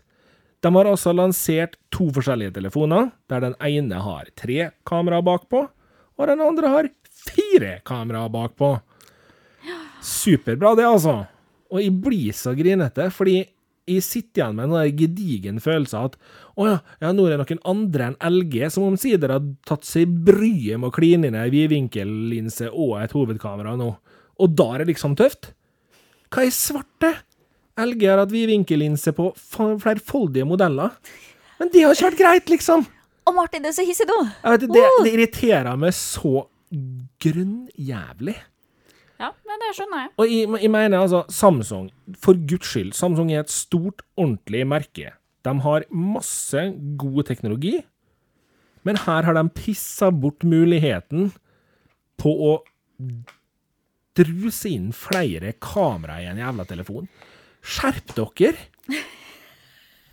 [0.63, 5.65] De har altså lansert to forskjellige telefoner, der den ene har tre kameraer bakpå,
[6.17, 6.89] og den andre har
[7.23, 8.75] fire kameraer bakpå.
[10.03, 11.21] Superbra, det, altså.
[11.73, 13.39] Og jeg blir så grinete, fordi
[13.89, 16.13] jeg sitter igjen med en sånn gedigen følelse av at
[16.55, 20.11] å ja, ja, nå er det noen andre enn LG som omsider har tatt seg
[20.23, 23.89] bryet med å kline inn ei vidvinkellinse og et hovedkamera nå.
[24.39, 25.51] Og da er det liksom tøft?
[26.31, 27.11] Hva er svarte?
[27.79, 29.31] LG har hatt vidvinkellinse på
[29.81, 30.93] flerfoldige modeller.
[31.59, 32.85] Men det har ikke vært greit, liksom.
[33.23, 34.17] Og Martin, det er så hissig, du!
[34.25, 36.47] Jeg vet, det, det irriterer meg så
[37.23, 38.35] grunnjævlig.
[39.21, 40.11] Ja, men det skjønner jeg.
[40.19, 41.87] Og jeg, jeg mener altså, Samsung,
[42.19, 45.13] for guds skyld, Samsung er et stort, ordentlig merke.
[45.43, 46.65] De har masse
[46.99, 47.77] god teknologi,
[48.83, 51.31] men her har de pissa bort muligheten
[52.19, 52.53] på å
[54.17, 57.07] druse inn flere kamera i en jævla telefon.
[57.63, 58.67] Skjerp dere!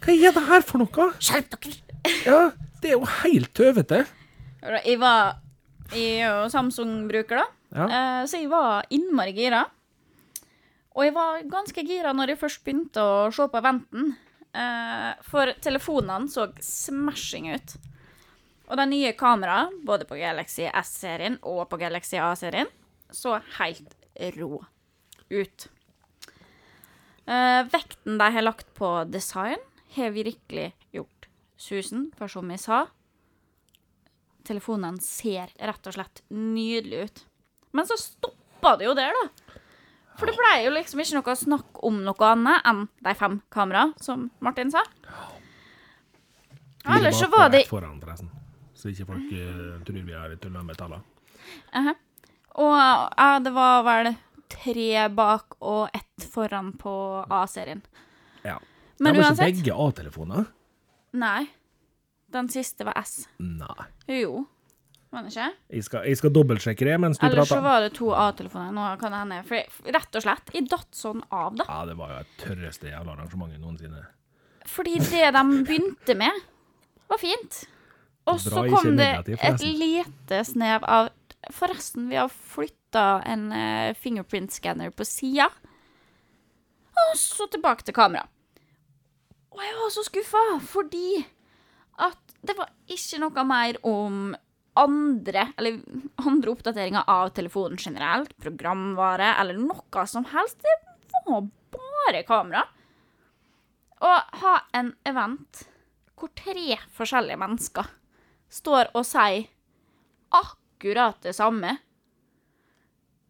[0.00, 1.10] Hva er det her for noe?
[1.18, 1.78] Skjerp dere!
[2.24, 2.42] Ja,
[2.80, 4.04] det er jo helt tøvete.
[4.84, 5.36] Jeg var
[5.92, 7.46] Jeg er jo Samsung-bruker, da.
[7.74, 7.86] Ja.
[7.86, 9.64] Eh, Så jeg var innmari gira.
[10.94, 14.12] Og jeg var ganske gira når jeg først begynte å se på eventen.
[14.54, 17.76] Eh, For telefonene så smashing ut.
[18.70, 22.68] Og de nye kameraene, både på Galaxy S-serien og på Galaxy A-serien,
[23.10, 23.96] så helt
[24.36, 24.60] rå
[25.30, 25.66] ut.
[27.26, 29.58] Eh, vekten de har lagt på design,
[29.96, 31.19] har virkelig gjort
[31.60, 32.08] susen.
[32.18, 32.84] For som jeg sa,
[34.48, 37.24] telefonene ser rett og slett nydelig ut.
[37.76, 39.56] Men så stoppa det jo der, da.
[40.18, 43.86] For det blei jo liksom ikke noe snakk om noe annet enn de fem kamera,
[44.02, 44.82] som Martin sa.
[46.90, 48.28] Ellers så var det Foran, forresten.
[48.74, 51.04] Så ikke folk uh, tror vi har tulla med tallene.
[51.76, 51.98] Mhm.
[52.60, 54.08] Og ja, det var vel
[54.50, 56.92] tre bak og ett foran på
[57.30, 57.80] A-serien.
[58.42, 58.56] Ja.
[58.98, 60.48] Men de var uansett ikke begge A-telefoner?
[61.12, 61.48] Nei.
[62.30, 63.24] Den siste var S.
[63.42, 63.86] Nei.
[64.20, 64.44] Jo.
[65.10, 65.48] Var den ikke?
[65.74, 68.70] Jeg skal, jeg skal dobbeltsjekke det mens du Eller så var det to A-telefoner.
[68.76, 69.40] Nå kan det hende.
[69.48, 71.66] For rett og slett, jeg datt sånn av, da.
[71.66, 74.04] Ja, det var jo det tørreste jævla arrangementet noensinne.
[74.70, 76.44] Fordi det de begynte med,
[77.10, 77.64] var fint.
[78.30, 81.10] Og så kom det et lite snev av
[81.56, 85.46] Forresten, vi har flytta en uh, fingerprint-scanner på sida.
[87.00, 88.26] Og så tilbake til kamera.
[89.50, 91.20] Og jeg var så skuffa, fordi
[92.00, 94.30] at det var ikke noe mer om
[94.78, 95.80] andre, eller
[96.22, 100.62] andre oppdateringer av telefonen generelt, programvare eller noe som helst.
[100.62, 102.64] Det var bare kamera.
[104.00, 105.66] Å ha en event
[106.16, 107.88] hvor tre forskjellige mennesker
[108.52, 109.48] står og sier
[110.36, 111.76] akkurat det samme,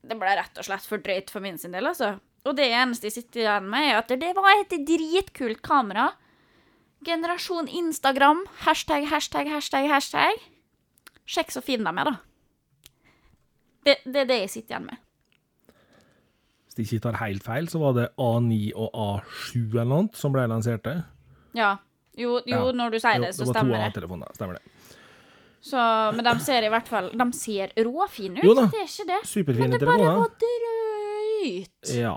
[0.00, 2.14] det ble rett og slett for drøyt for min sin del, altså.
[2.48, 6.06] Og det eneste jeg sitter igjen med, er at det var et dritkult kamera.
[7.04, 8.42] Generasjon Instagram.
[8.64, 10.40] Hashtag, hashtag, hashtag, hashtag.
[11.30, 12.16] Sjekk så fin de er, da.
[13.86, 14.98] Det, det er det jeg sitter igjen med.
[16.70, 20.32] Hvis de ikke tar helt feil, så var det A9 og A7 eller noe som
[20.34, 20.86] ble lansert
[21.56, 21.76] Ja.
[22.18, 22.72] Jo, jo Ja.
[22.72, 23.86] når du sier det, så det var stemmer det.
[23.90, 24.62] A-telefoner, stemmer det.
[25.60, 25.76] Så,
[26.16, 28.44] men de ser i hvert fall De ser råfine ut.
[28.48, 28.62] Jo da.
[28.72, 29.18] Det er ikke det.
[29.28, 30.20] Superfine Men det bare telefoner.
[30.22, 30.30] var
[31.40, 31.92] drøyt.
[31.96, 32.16] Ja.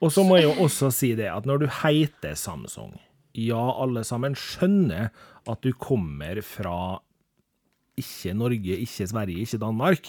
[0.00, 2.96] Og så må jeg jo også si det, at når du heter Samsung
[3.36, 5.10] Ja, alle sammen skjønner
[5.48, 7.00] at du kommer fra
[8.00, 10.08] ikke Norge, ikke Sverige, ikke Danmark.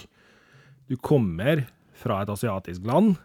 [0.90, 3.18] Du kommer fra et asiatisk land.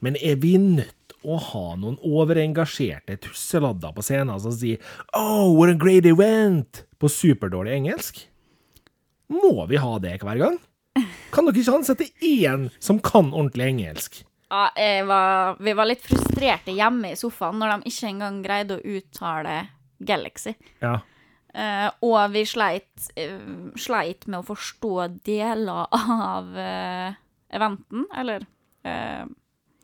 [0.00, 4.82] Men er vi nødt å ha noen overengasjerte tusseladder på scenen som sier
[5.14, 6.84] Oh, what a great event!
[7.02, 8.20] på superdårlig engelsk?
[9.32, 10.60] Må vi ha det hver gang?
[11.32, 14.20] Kan dere ikke ansette én som kan ordentlig engelsk?
[14.52, 14.66] Ja,
[15.08, 19.54] var, vi var litt frustrerte hjemme i sofaen når de ikke engang greide å uttale
[20.02, 20.52] Galaxy.
[20.82, 20.98] Ja.
[21.52, 24.92] Uh, og vi sleit, uh, sleit med å forstå
[25.24, 27.16] deler av uh,
[27.52, 28.44] eventen, eller
[28.88, 29.24] uh,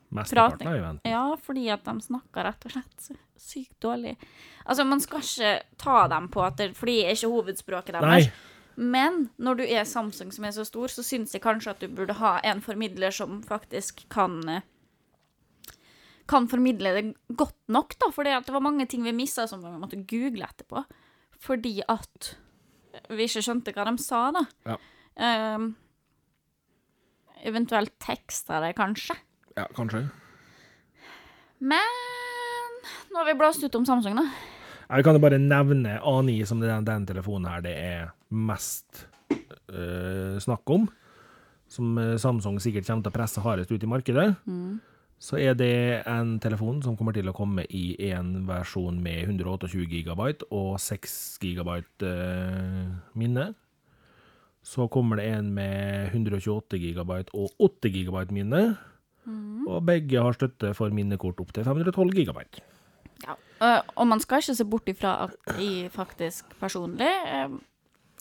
[0.09, 1.11] Mesteparten av eventen.
[1.13, 4.15] Ja, fordi at de snakker rett og slett sykt dårlig.
[4.65, 8.23] Altså, man skal ikke ta dem på at det, fordi det er ikke hovedspråket Nei.
[8.79, 11.91] Men når du er Samsung som er så stor, så syns jeg kanskje at du
[11.91, 14.67] burde ha en formidler som faktisk kan eh,
[16.29, 17.03] kan formidle det
[17.41, 18.11] godt nok, da.
[18.13, 20.85] For det var mange ting vi mista som vi måtte google etterpå.
[21.41, 22.35] Fordi at
[23.09, 24.45] vi ikke skjønte hva de sa, da.
[24.69, 24.77] Ja.
[25.57, 25.71] Um,
[27.49, 29.17] eventuelt teksta det, kanskje.
[29.57, 30.05] Ja, kanskje.
[31.59, 31.99] Men
[33.11, 34.29] nå har vi blåst ut om Samsung, da.
[34.89, 39.07] Jeg kan jo bare nevne A9 som den, den telefonen her det er mest
[39.73, 40.89] øh, snakk om.
[41.69, 44.29] Som øh, Samsung sikkert kommer til å presse hardest ut i markedet.
[45.19, 49.89] Så er det en telefon som kommer til å komme i en versjon med 128
[50.07, 50.21] GB
[50.55, 51.73] og 6 GB
[52.07, 52.85] øh,
[53.19, 53.49] minne.
[54.63, 58.63] Så kommer det en med 128 GB og 8 GB minne.
[59.69, 62.41] Og begge har støtte for minnekort opp til 512 GB.
[63.27, 63.35] Ja.
[63.61, 67.51] Eh, og man skal ikke se bort ifra at jeg faktisk personlig eh,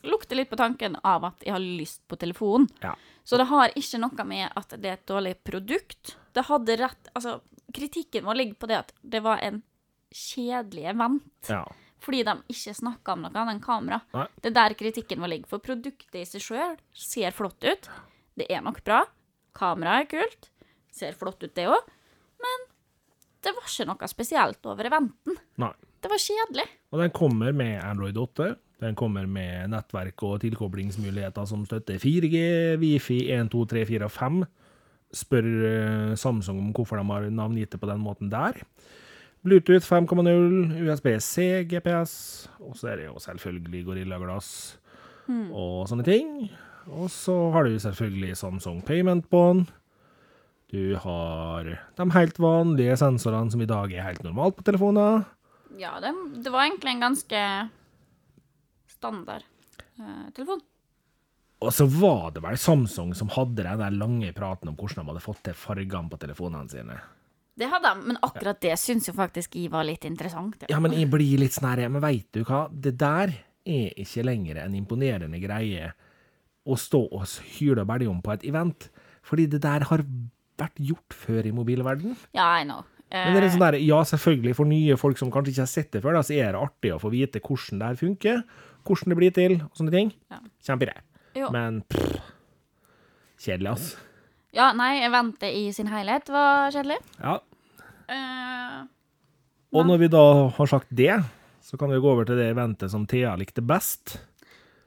[0.03, 2.67] lukter litt på tanken av at jeg har lyst på telefon.
[2.83, 2.93] Ja.
[3.23, 6.15] Så det har ikke noe med at det er et dårlig produkt.
[6.33, 7.39] Det hadde rett Altså,
[7.73, 9.61] kritikken må ligge på det at det var en
[10.13, 11.49] kjedelig event.
[11.49, 11.65] ja.
[11.97, 13.97] Fordi de ikke snakka om noe annet enn kamera.
[14.13, 14.27] Nei.
[14.37, 15.47] Det er der kritikken må ligge.
[15.49, 17.89] For produktet i seg sjøl ser flott ut.
[18.37, 18.99] Det er nok bra.
[19.57, 20.51] Kameraet er kult.
[20.93, 21.89] Ser flott ut, det òg.
[22.37, 22.67] Men
[23.41, 25.39] det var ikke noe spesielt over eventen.
[25.57, 25.71] Nei.
[25.97, 26.67] Det var kjedelig.
[26.93, 28.51] Og den kommer med Android 8.
[28.83, 32.41] Den kommer med nettverk og tilkoblingsmuligheter som støtter 4G,
[32.81, 34.43] Wifi 1, 2, 3, 4 og 5.
[35.17, 38.59] Spør eh, Samsung om hvorfor de har navngitt det på den måten der.
[39.45, 42.13] Bluetooth 5,0, USB-C, GPS,
[42.59, 44.77] og så er det jo selvfølgelig Gorilla Glass
[45.27, 46.31] og sånne ting.
[46.87, 49.65] Og så har du selvfølgelig Samsung Payment på den.
[50.71, 55.23] Du har de helt vanlige sensorene som i dag er helt normalt på telefoner.
[55.79, 56.11] Ja, det,
[56.43, 57.41] det var egentlig en ganske
[58.97, 59.45] standard
[59.99, 60.63] eh, telefon.
[61.65, 65.13] Og så var det vel Samsung som hadde den der lange praten om hvordan de
[65.13, 66.97] hadde fått til fargene på telefonene sine.
[67.57, 70.67] Det hadde de, men akkurat det syns jo faktisk jeg var litt interessant.
[70.69, 73.33] Ja, men jeg blir litt sånn her, men veit du hva, det der
[73.67, 75.89] er ikke lenger en imponerende greie
[76.67, 77.25] å stå og
[77.57, 78.89] hyle og belge om på et event,
[79.25, 80.05] fordi det der har
[80.57, 82.13] vært gjort før i mobilverden.
[82.37, 82.85] Ja, I know.
[83.09, 85.71] Men det er Eh, sånn der, ja, selvfølgelig, for nye folk som kanskje ikke har
[85.71, 88.41] sett det før, da, så er det artig å få vite hvordan det her funker,
[88.87, 90.11] hvordan det blir til, og sånne ting.
[90.31, 90.39] Ja.
[90.67, 91.03] Kjempegreier.
[91.53, 92.17] Men pff,
[93.43, 93.89] kjedelig, ass.
[94.57, 96.97] Ja, nei, eventet i sin helhet var kjedelig.
[97.21, 97.39] Ja,
[98.07, 98.83] Eh,
[99.75, 100.21] Og når vi da
[100.55, 101.11] har sagt det,
[101.61, 104.13] så kan vi gå over til det eventet som Thea likte best.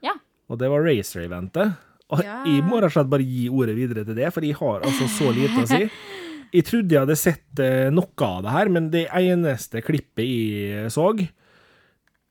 [0.00, 0.14] Ja.
[0.48, 1.74] Og det var Racer-eventet.
[2.10, 2.38] Og Ja.
[2.48, 5.04] jeg må rett og slett bare gi ordet videre til det, for jeg har altså
[5.12, 5.90] så lite å si.
[6.56, 10.88] Jeg trodde jeg hadde sett eh, noe av det her, men det eneste klippet jeg
[10.90, 11.04] så,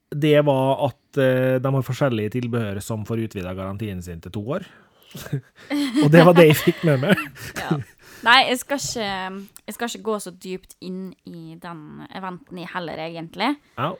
[0.09, 4.43] det var at eh, de har forskjellige tilbehør som får utvida garantien sin til to
[4.57, 4.65] år.
[6.03, 7.21] og det var det jeg fikk med meg.
[7.63, 7.79] ja.
[8.25, 11.83] Nei, jeg skal, ikke, jeg skal ikke gå så dypt inn i den
[12.15, 13.53] eventen i heller, egentlig.
[13.77, 13.93] Ja.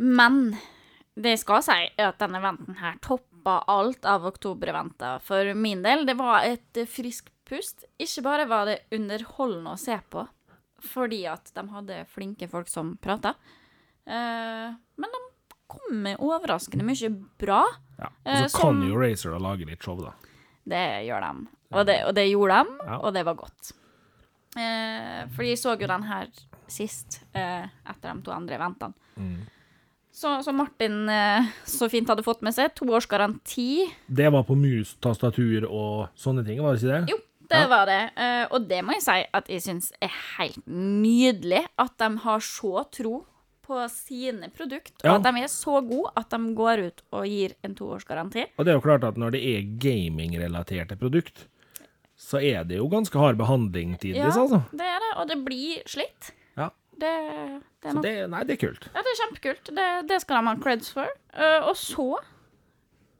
[0.00, 0.54] Men
[1.14, 5.20] det jeg skal si, er at denne eventen her toppa alt av oktobereventer.
[5.26, 7.84] For min del, det var et friskt pust.
[8.00, 10.24] Ikke bare var det underholdende å se på,
[10.92, 13.34] fordi at de hadde flinke folk som prata,
[14.06, 15.20] eh, men de
[15.72, 17.62] kom med overraskende mye bra.
[17.98, 18.08] ja.
[18.24, 20.12] Eh, Og så kan jo Racer lage litt show, da.
[20.68, 21.46] Det gjør de.
[21.72, 22.98] Og det, og det gjorde de, Ja.
[22.98, 23.72] og det var godt.
[24.56, 26.28] Eh, for jeg så jo den her
[26.68, 28.94] sist, eh, etter de to andre eventene.
[29.16, 29.46] Mm.
[30.12, 33.86] Så, så Martin eh, så fint hadde fått med seg to års garanti.
[34.06, 37.14] Det var på mus, tastatur og sånne ting, var det ikke det?
[37.14, 37.16] Jo,
[37.48, 37.68] det Ja.
[37.68, 38.00] var det.
[38.16, 42.40] Eh, og det må jeg si at jeg syns er helt nydelig at de har
[42.40, 43.24] så tro
[43.62, 45.14] på sine produkt, og Ja.
[45.16, 48.46] at de er så gode at de går ut og gir en toårsgaranti.
[48.58, 51.46] Og det er jo klart at når det er gaming-relaterte produkt,
[52.18, 54.62] så er det jo ganske hard behandling tidvis, altså.
[54.72, 56.32] det er det, og det blir slitt.
[56.56, 56.68] Ja.
[56.92, 57.10] Det,
[57.80, 58.84] det er Så noe det, nei, det er kult.
[58.94, 59.72] Ja, det er kjempekult.
[59.74, 61.08] Det, det skal de ha creds for.
[61.34, 62.06] Uh, og så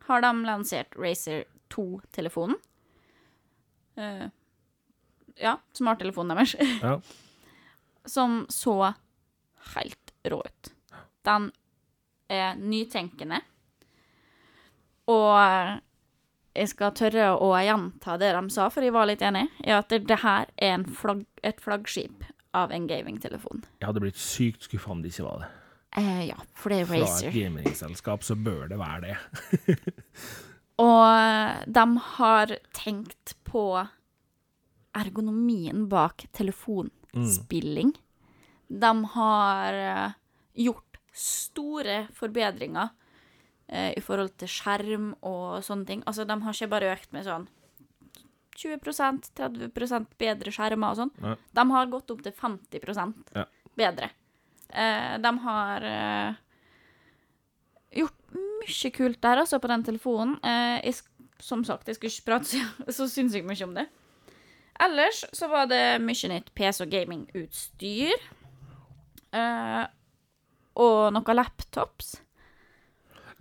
[0.08, 2.56] har de lansert Racer 2-telefonen.
[3.98, 4.28] Uh,
[5.40, 6.54] ja, smarttelefonen deres.
[6.82, 6.98] Ja.
[8.14, 8.94] Som så
[9.74, 10.72] helt rå ut.
[11.26, 11.50] Den
[12.32, 13.40] er nytenkende.
[15.10, 15.80] Og
[16.52, 19.90] jeg skal tørre å gjenta det de sa, for jeg var litt enig, i at
[19.92, 23.64] det, det her er en flagg, et flaggskip av en gamingtelefon.
[23.80, 25.50] Jeg hadde blitt sykt skuffa om det ikke var det.
[26.00, 29.16] Eh, ja, for det er Fra et gamingselskap så bør det være det.
[30.82, 31.84] Og de
[32.16, 33.66] har tenkt på
[34.96, 37.92] ergonomien bak telefonspilling.
[38.72, 40.14] De har eh,
[40.64, 42.88] gjort store forbedringer
[43.68, 46.04] eh, i forhold til skjerm og sånne ting.
[46.08, 47.48] Altså, de har ikke bare økt med sånn
[48.56, 48.78] 20
[49.36, 51.12] 30% bedre skjermer og sånn.
[51.24, 51.36] Ja.
[51.60, 53.46] De har gått opp til 50 Ja.
[53.76, 54.10] bedre.
[54.72, 56.34] Eh, de har eh,
[58.00, 60.38] gjort mye kult der, altså, på den telefonen.
[60.42, 60.94] Jeg
[61.42, 63.88] som sagt, jeg skulle ikke prate så, så sinnssykt mye om det.
[64.82, 68.14] Ellers så var det mye nytt PC- og gamingutstyr.
[69.32, 69.84] Eh,
[70.82, 72.14] og noen laptops.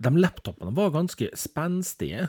[0.02, 2.28] De laptopene var ganske spenstige.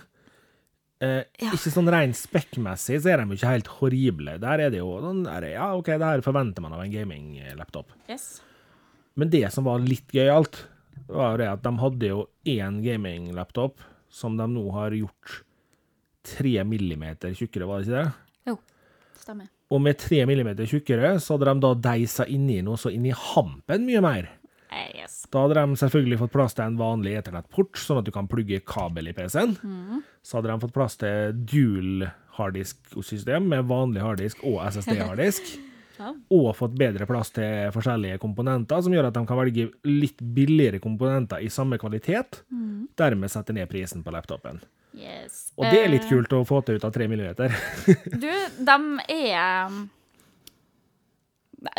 [1.03, 1.51] Eh, Ja.
[1.51, 4.37] Ikke sånn rent spekkmessig så er de ikke helt horrible.
[4.39, 7.91] Der er det jo sånn der, Ja, OK, det her forventer man av en gaming-laptop.
[8.09, 8.41] Yes.
[9.15, 10.65] Men det som var litt gøyalt,
[11.07, 15.43] var det at de hadde jo én gaming-laptop som de nå har gjort
[16.23, 18.13] tre millimeter tjukkere, var det ikke det?
[18.47, 18.57] Jo,
[19.19, 19.49] stemmer.
[19.73, 23.87] Og med tre millimeter tjukkere så hadde de da deisa inni noe så inni hampen
[23.87, 24.31] mye mer.
[24.93, 25.23] Yes.
[25.33, 28.61] Da hadde de selvfølgelig fått plass til en vanlig eternettport, sånn at du kan plugge
[28.65, 29.53] kabel i PC-en.
[30.25, 32.07] Så hadde de fått plass til dual
[32.37, 35.53] harddisk-system med vanlig harddisk og SSD-harddisk.
[35.93, 36.07] Ja.
[36.33, 40.79] Og fått bedre plass til forskjellige komponenter, som gjør at de kan velge litt billigere
[40.81, 42.39] komponenter i samme kvalitet.
[42.97, 44.57] Dermed sette ned prisen på laptopen.
[44.97, 45.51] Yes.
[45.57, 47.53] Og det er litt Eh, kult å få til ut av tre millimeter.
[48.23, 48.77] Du, de
[49.09, 49.75] er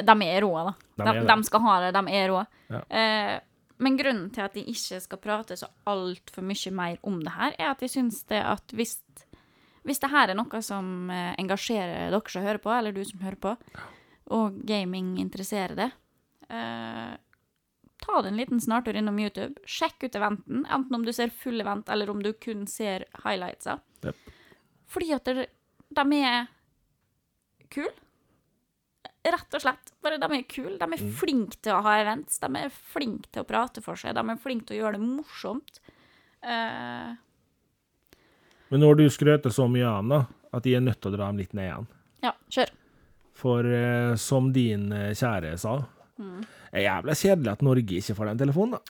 [0.04, 0.74] De er rå, da.
[0.96, 2.44] De De, de skal ha det, de er rå.
[2.72, 2.84] Ja.
[2.88, 3.34] Eh,
[3.84, 7.56] men grunnen til at jeg ikke skal prate så altfor mye mer om det her,
[7.58, 8.94] er at jeg syns det at hvis,
[9.84, 13.24] hvis det her er noe som eh, engasjerer dere som hører på, eller du som
[13.24, 13.56] hører på,
[14.34, 15.90] og gaming interesserer det,
[16.48, 17.12] eh,
[18.05, 19.57] ta det en liten snartur innom YouTube.
[19.64, 23.78] Sjekk ut eventen, enten om du ser full event, eller om du kun ser highlightsa.
[24.05, 24.16] Yep.
[24.92, 25.46] Fordi at de,
[25.96, 26.46] de er
[27.72, 27.94] kule.
[29.24, 29.92] Rett og slett.
[30.05, 30.76] Bare de er kule.
[30.76, 31.12] De er Mm.
[31.16, 32.36] flinke til å ha events.
[32.42, 34.12] De er flinke til å prate for seg.
[34.14, 35.80] De er flinke til å gjøre det morsomt.
[36.44, 37.16] Uh...
[38.68, 41.30] Men når du skrøter så mye av dem, at de er nødt til å dra
[41.30, 41.86] dem litt ned igjen.
[42.26, 42.70] ja, kjør.
[43.34, 45.78] For uh, som din uh, kjære sa,
[46.14, 46.44] Mm.
[46.74, 48.80] Det er jævla kjedelig at Norge ikke får den telefonen, da.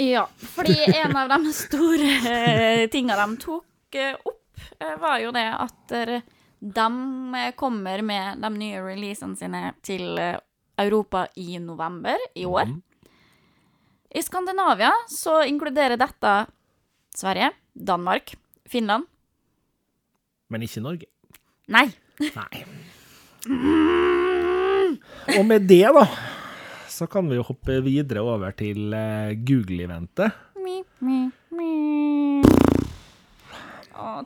[0.00, 0.22] Ja,
[0.54, 5.44] fordi en av de store eh, tinga de tok eh, opp, eh, var jo det
[5.52, 5.92] at
[6.60, 6.86] de
[7.60, 10.16] kommer med de nye releasene sine til
[10.80, 12.72] Europa i november i år.
[14.10, 16.32] I Skandinavia så inkluderer dette
[17.12, 18.32] Sverige, Danmark,
[18.64, 19.04] Finland
[20.48, 21.10] Men ikke Norge.
[21.68, 21.90] Nei.
[22.32, 24.06] Nei.
[25.38, 26.04] Og med det, da,
[26.90, 30.34] så kan vi jo hoppe videre over til eh, Google-eventet.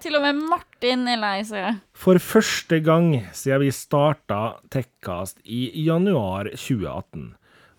[0.01, 1.81] Til og med Martin er lei seg.
[1.99, 7.27] For første gang siden vi starta Tekkast i januar 2018,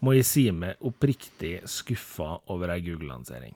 [0.03, 3.55] må jeg si meg oppriktig skuffa over ei Google-lansering.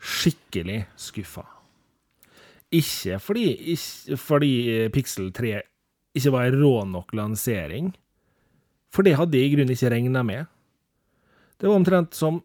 [0.00, 1.46] Skikkelig skuffa.
[2.70, 4.52] Ikke fordi, ikke fordi
[4.94, 5.56] Pixel 3
[6.18, 7.90] ikke var en rå nok lansering,
[8.90, 10.48] for det hadde jeg i grunnen ikke regna med.
[11.60, 12.40] Det var omtrent som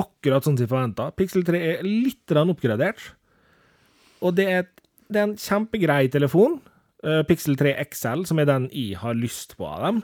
[0.00, 1.10] akkurat sånn som jeg forventa.
[1.16, 3.12] Pixel 3 er litt oppgradert.
[4.22, 4.66] Og det er,
[5.08, 6.60] det er en kjempegrei telefon.
[7.04, 10.02] Eh, Pixel 3 XL, som er den jeg har lyst på av dem,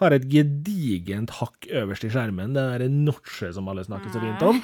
[0.00, 2.54] har et gedigent hakk øverst i skjermen.
[2.56, 4.60] Det er en notche som alle snakker så fint om.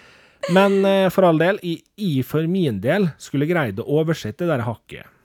[0.56, 4.52] Men eh, for all del, jeg, jeg for min del skulle greid å oversette det
[4.52, 5.16] der hakket.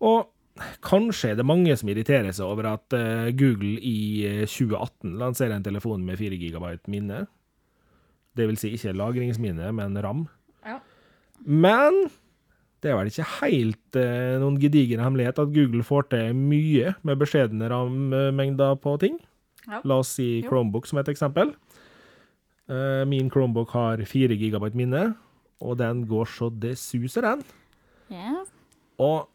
[0.00, 0.30] Og
[0.84, 3.98] kanskje er det mange som irriterer seg over at eh, Google i
[4.28, 7.24] eh, 2018 lanserer en telefon med 4 GB minne.
[8.36, 10.26] Det vil si ikke lagringsminne, men RAM.
[10.66, 10.78] Ja.
[11.44, 12.06] Men
[12.80, 17.20] det er vel ikke helt eh, noen gedigen hemmelighet at Google får til mye med
[17.20, 19.18] beskjedne rammengder på ting.
[19.66, 19.82] Ja.
[19.84, 20.40] La oss si.
[20.46, 21.52] Chromebook som et eksempel.
[22.70, 25.10] Eh, min Chromebook har 4 GB minne,
[25.60, 27.44] og den går så det suser, den.
[28.14, 28.40] Ja.
[29.02, 29.28] Og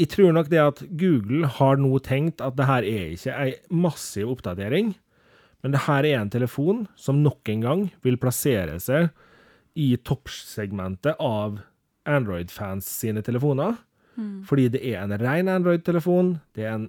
[0.00, 3.52] jeg tror nok det at Google har nå tenkt at det her er ikke ei
[3.70, 4.94] massiv oppdatering,
[5.62, 9.08] men det her er en telefon som nok en gang vil plassere seg
[9.80, 11.60] i toppsegmentet av
[12.06, 13.78] Android-fans sine telefoner.
[14.46, 16.84] Fordi det er en ren Android-telefon, det er en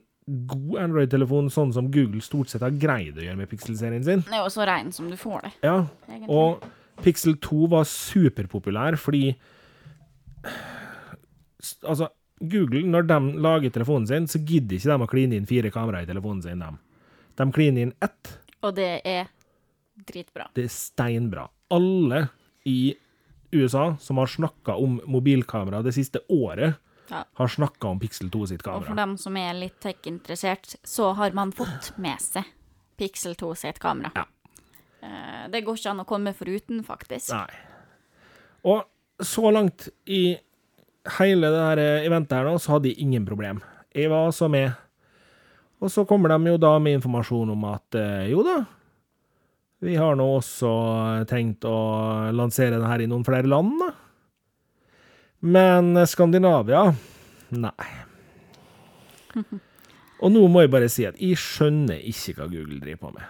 [0.50, 4.22] god Android-telefon, sånn som Google stort sett har greid å gjøre med Pixel-serien sin.
[4.28, 5.78] Det er jo så rein som du får det, Ja,
[6.10, 6.30] egentlig.
[6.30, 9.36] og Pixel 2 var superpopulær fordi
[11.86, 12.08] Altså,
[12.40, 16.04] Google, når de lager telefonen sin, så gidder ikke de å kline inn fire kameraer
[16.04, 16.60] i telefonen sin.
[16.60, 16.72] De,
[17.40, 18.34] de kliner inn ett.
[18.62, 19.30] Og det er
[20.08, 20.50] dritbra.
[20.54, 21.48] Det er steinbra.
[21.72, 22.26] Alle
[22.68, 22.94] i
[23.56, 26.76] USA som har snakka om mobilkamera det siste året,
[27.08, 27.24] Ja.
[27.38, 28.82] har snakka om Pixel 2 sitt kamera.
[28.82, 32.44] Og for dem som er litt tech-interessert, så har man fått med seg
[32.98, 34.12] Pixel 2 sitt kamera.
[34.16, 34.26] Ja.
[35.04, 37.30] Eh, Det går ikke an å komme foruten, faktisk.
[37.30, 37.54] Nei.
[38.66, 38.84] Og
[39.22, 40.36] så langt i
[41.20, 43.62] hele det her eventet her nå, så hadde jeg ingen problem.
[43.96, 44.74] Jeg var altså med.
[45.84, 48.62] Og så kommer de jo da med informasjon om at eh, jo da,
[49.86, 50.72] vi har nå også
[51.30, 51.78] tenkt å
[52.34, 53.92] lansere det her i noen flere land, da.
[55.46, 56.88] Men eh, Skandinavia
[57.56, 57.90] Nei.
[60.24, 63.26] Og nå må jeg bare si at jeg skjønner ikke hva Google driver på med.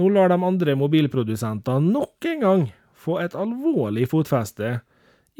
[0.00, 2.62] Nå lar de andre mobilprodusenter nok en gang
[3.00, 4.78] få et alvorlig fotfeste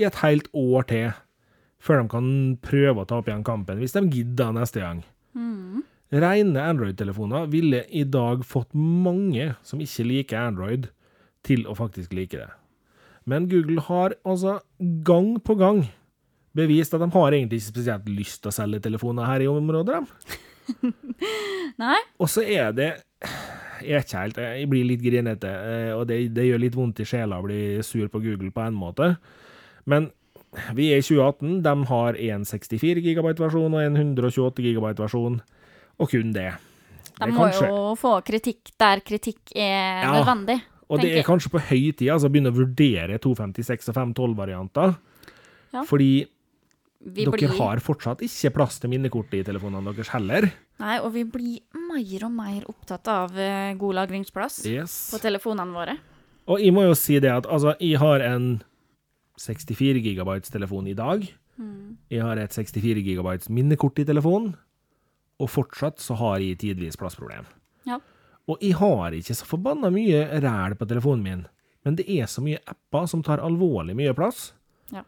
[0.00, 1.14] i et helt år til,
[1.80, 2.28] før de kan
[2.64, 5.02] prøve å ta opp igjen kampen, hvis de gidder neste gang.
[6.10, 10.90] Rene Android-telefoner ville i dag fått mange som ikke liker Android,
[11.46, 12.50] til å faktisk like det.
[13.24, 14.58] Men Google har altså
[15.06, 15.86] gang på gang
[16.56, 20.02] bevist at de har egentlig ikke spesielt lyst til å selge telefoner her i området.
[20.02, 20.90] de.
[21.82, 21.96] Nei?
[22.20, 22.90] Og så er det
[23.80, 27.06] Jeg er helt Jeg blir litt grinete, eh, og det, det gjør litt vondt i
[27.08, 29.14] sjela å bli sur på Google på en måte.
[29.88, 30.10] Men
[30.74, 31.62] vi er i 2018.
[31.62, 35.40] De har en 64 GB-versjon og en 128 GB-versjon,
[36.00, 36.50] og kun det.
[37.20, 40.60] De Det må kanskje- jo få kritikk der kritikk er Ja, nødvendig.
[40.90, 44.96] Og det er kanskje på høy tid altså, å begynne å vurdere 256 og 512-varianter.
[45.72, 45.84] Ja.
[45.84, 46.26] Fordi
[47.00, 50.50] Vi dere blir, har fortsatt ikke plass til minnekortet i telefonene deres heller.
[50.80, 55.10] Nei, og vi blir mer og mer opptatt av eh, god lagringsplass Yes.
[55.14, 55.96] på telefonene våre.
[56.48, 58.62] Og jeg må jo si det at altså, jeg har en
[59.40, 61.24] 64 gigabytes telefon i dag.
[62.10, 64.54] Jeg har et 64 gigabytes minnekort i telefonen,
[65.40, 67.44] og fortsatt så har jeg tidvis plassproblem.
[67.88, 67.96] Ja.
[68.50, 71.42] Og jeg har ikke så forbanna mye ræl på telefonen min,
[71.84, 74.54] men det er så mye apper som tar alvorlig mye plass.
[74.92, 75.02] Ja.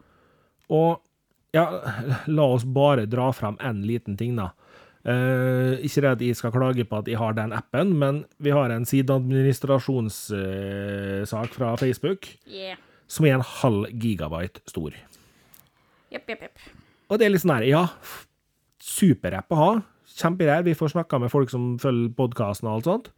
[0.73, 0.93] Og
[1.53, 1.67] ja,
[2.37, 4.49] la oss bare dra fram en liten ting, da.
[5.03, 8.51] Uh, ikke det at jeg skal klage på at jeg har den appen, men vi
[8.55, 12.79] har en sideadministrasjonssak fra Facebook Yeah.
[13.13, 14.95] Som er en halv gigabyte stor.
[16.13, 16.69] Jepp, jepp, jepp.
[17.13, 17.83] Og det er litt sånn her, ja,
[18.83, 19.73] superapp å ha.
[20.13, 20.65] Kjemperær.
[20.65, 23.13] Vi får snakka med folk som følger podkasten og alt sånt.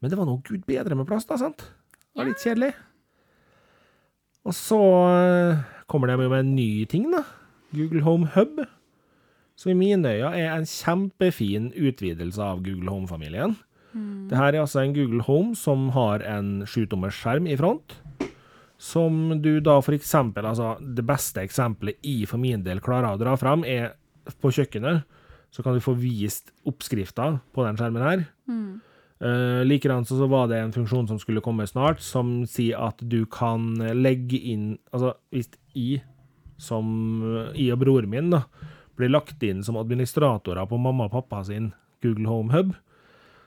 [0.00, 1.64] Men det var nå gud bedre med plass, da, sant?
[2.10, 2.70] Det var litt kjedelig.
[4.48, 4.80] Og så
[5.12, 7.24] eh, kommer de jo med en ny ting, da.
[7.76, 8.62] Google Home Hub.
[9.60, 13.58] Som i mine øyne er en kjempefin utvidelse av Google Home-familien.
[14.30, 17.96] Det her er altså en Google Home som har en sjutommers skjerm i front.
[18.80, 23.20] Som du da for eksempel, altså det beste eksempelet i for min del klarer å
[23.20, 23.92] dra fram, er
[24.40, 25.04] på kjøkkenet.
[25.50, 28.22] Så kan du få vist oppskrifta på den skjermen her.
[29.20, 33.02] Uh, Likedan så, så var det en funksjon som skulle komme snart, som sier at
[33.04, 36.00] du kan legge inn Altså hvis I,
[36.56, 36.86] som
[37.52, 38.46] I og broren min, da,
[38.96, 42.72] blir lagt inn som administratorer på mamma og pappa sin Google Home Hub,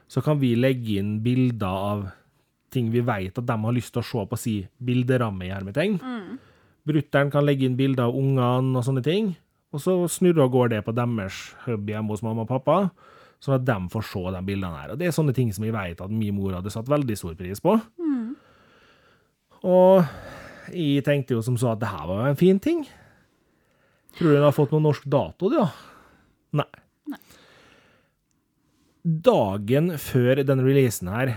[0.05, 2.05] så kan vi legge inn bilder av
[2.73, 5.99] ting vi vet at de har lyst til å se på si bilderamme i hermetegn.
[6.89, 9.33] Brutter'n kan legge inn bilder av ungene og sånne ting,
[9.73, 12.77] og så snurrer og går det på deres hub hjemme hos mamma og pappa,
[13.43, 14.93] sånn at de får se de bildene her.
[14.93, 17.37] Og det er sånne ting som vi vet at min mor hadde satt veldig stor
[17.39, 17.77] pris på.
[19.63, 20.03] Og
[20.75, 22.83] jeg tenkte jo som så at det her var jo en fin ting.
[24.17, 25.59] Tror du hun har fått noen norsk dato, du,
[26.53, 26.67] Nei.
[27.09, 27.19] Nei.
[29.03, 31.33] Dagen før den releasen her,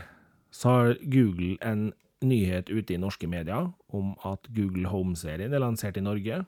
[0.57, 1.91] så har Google en
[2.25, 6.45] nyhet ute i norske medier om at Google Home-serien er lansert i Norge.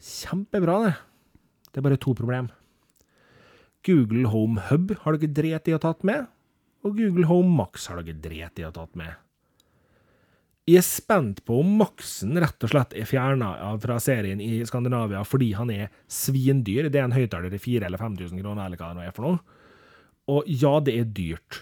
[0.00, 0.94] Kjempebra, det.
[1.72, 2.48] Det er bare to problem.
[3.86, 6.24] Google Home Hub har dere dret i å tatt med,
[6.86, 9.12] og Google Home Max har dere dret i å tatt med.
[10.66, 15.20] Jeg er spent på om Maxen rett og slett er fjerna fra serien i Skandinavia
[15.22, 16.88] fordi han er svindyr.
[16.90, 19.28] Det er en høyttaler til 4000 eller 5000 kroner, eller hva det nå er for
[19.28, 19.62] noe.
[20.34, 21.60] Og ja, det er dyrt.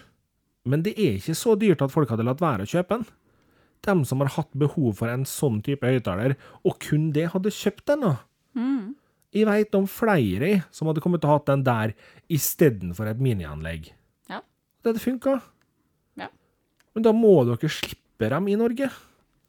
[0.64, 3.06] Men det er ikke så dyrt at folk hadde latt være å kjøpe den.
[3.84, 7.84] De som har hatt behov for en sånn type høyttaler, og kun det, hadde kjøpt
[7.90, 8.06] den.
[8.06, 8.14] da.
[9.34, 11.92] Jeg veit om flere som hadde kommet til å ha den der
[12.32, 13.90] istedenfor et minianlegg.
[14.30, 14.38] Ja.
[14.80, 15.34] Det hadde funka.
[16.20, 16.30] Ja.
[16.94, 18.88] Men da må dere slippe dem i Norge.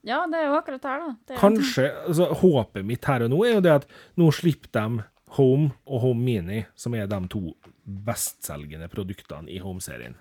[0.05, 1.13] Ja, det er jo akkurat her, da.
[1.29, 3.87] Det Kanskje, altså Håpet mitt her og nå er jo det at
[4.21, 5.05] nå slipper de
[5.37, 7.41] Home og Home Mini, som er de to
[7.85, 10.17] bestselgende produktene i Home-serien.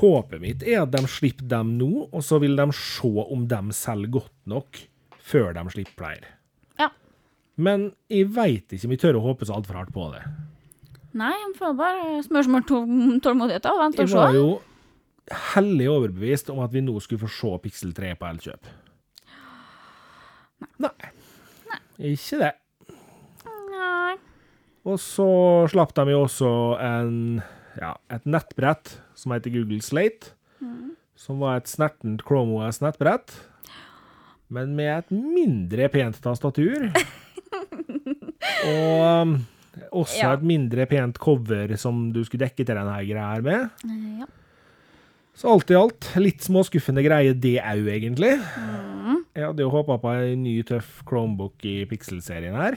[0.00, 3.60] Håpet mitt er at de slipper dem nå, og så vil de se om de
[3.76, 4.80] selger godt nok
[5.22, 6.32] før de slipper flere.
[6.80, 6.88] Ja.
[7.60, 10.24] Men jeg veit ikke om jeg tør å håpe så altfor hardt på det.
[11.18, 12.62] Nei, jeg får bare smørsmål
[13.20, 14.46] tålmodighet og vente og Jeg var jo
[15.52, 18.70] hellig overbevist om at vi nå skulle få se Pixel 3 på Elkjøp.
[20.82, 21.10] Nei.
[22.12, 22.52] Ikke det.
[23.72, 24.14] Nei.
[24.88, 25.28] Og så
[25.70, 26.50] slapp de jo også
[26.82, 27.42] en,
[27.80, 30.34] ja, et nettbrett som heter Google Slate.
[31.18, 33.30] Som var et snertent Chrome OS-nettbrett.
[34.52, 36.88] Men med et mindre pent tastatur.
[38.68, 39.34] og um,
[40.02, 40.32] også Ja.
[40.36, 43.86] et mindre pent cover som du skulle dekke til denne greia her med.
[44.20, 44.28] Ja.
[45.34, 48.34] Så alt i alt, litt småskuffende greie det òg, egentlig.
[49.32, 52.76] Jeg hadde jo håpa på ei ny, tøff Chromebook i Pixel-serien her.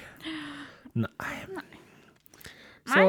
[0.96, 1.36] Nei.
[2.86, 3.04] Så,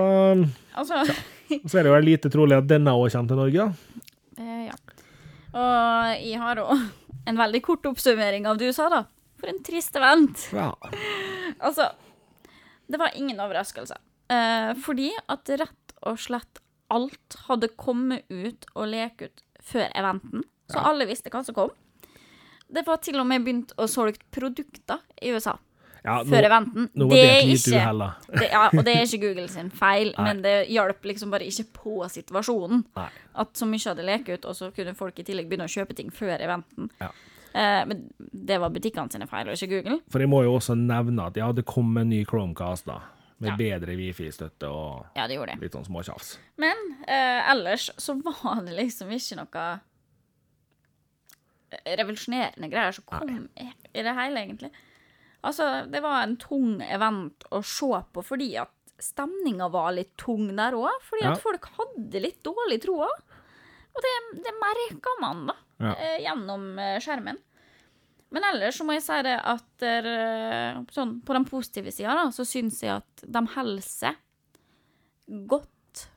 [0.75, 1.05] Altså
[1.69, 4.03] så er det jo lite trolig at denne òg kommer til Norge, da.
[4.43, 4.77] eh, Ja.
[5.57, 6.73] Og jeg har òg
[7.31, 9.05] en veldig kort oppsummering av det du sa, da.
[9.41, 10.49] For en trist event.
[10.57, 10.73] Ja.
[11.57, 11.87] Altså,
[12.91, 13.97] det var ingen overraskelse.
[14.29, 16.61] Eh, fordi at rett og slett
[16.93, 20.45] alt hadde kommet ut og leket ut før eventen.
[20.71, 21.73] Så alle visste hva som kom.
[22.69, 25.57] Det var til og med begynt å solge produkter i USA
[26.07, 26.89] ja før eventen.
[26.95, 27.83] nå det er ikke
[28.41, 30.25] det, ja, og det er ikke Google sin feil, Nei.
[30.31, 32.85] men det hjalp liksom bare ikke på situasjonen.
[32.97, 33.09] Nei.
[33.43, 35.97] At så mye hadde leket ut, og så kunne folk i tillegg begynne å kjøpe
[35.99, 36.89] ting før eventen.
[37.03, 37.11] Ja.
[37.57, 39.99] Eh, men det var butikkene sine feil, og ikke Google.
[40.13, 43.01] For jeg må jo også nevne at ja, det kom en ny Chromecast, da.
[43.39, 43.57] Med Ja.
[43.61, 45.59] bedre wifi-støtte og Ja, det det.
[45.61, 46.39] litt sånn småtjafs.
[46.57, 46.77] Men
[47.07, 49.65] eh, ellers så var det liksom ikke noe
[51.99, 54.71] revolusjonerende greier som kom i, i det hele, egentlig.
[55.47, 58.73] Altså, det var en tung event å se på fordi at
[59.03, 60.91] stemninga var litt tung der òg.
[61.07, 61.33] Fordi Ja.
[61.35, 63.09] at folk hadde litt dårlig troa.
[63.97, 65.93] Og det, det merka man, da, Ja.
[65.97, 67.39] eh, gjennom eh, skjermen.
[68.35, 72.25] Men ellers så må jeg si det at der, sånn, på den positive sida, da,
[72.35, 74.17] så syns jeg at de holder seg
[75.47, 75.71] godt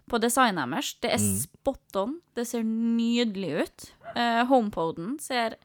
[0.09, 0.89] på designet deres.
[1.03, 2.17] Det er spot on.
[2.35, 3.85] Det ser nydelig ut.
[4.15, 5.55] Uh, Homepoden ser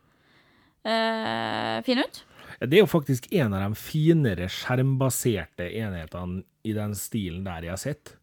[0.85, 2.23] eh, fin ut.
[2.61, 7.75] Det er jo faktisk en av de finere skjermbaserte enhetene i den stilen der jeg
[7.75, 8.15] har sett.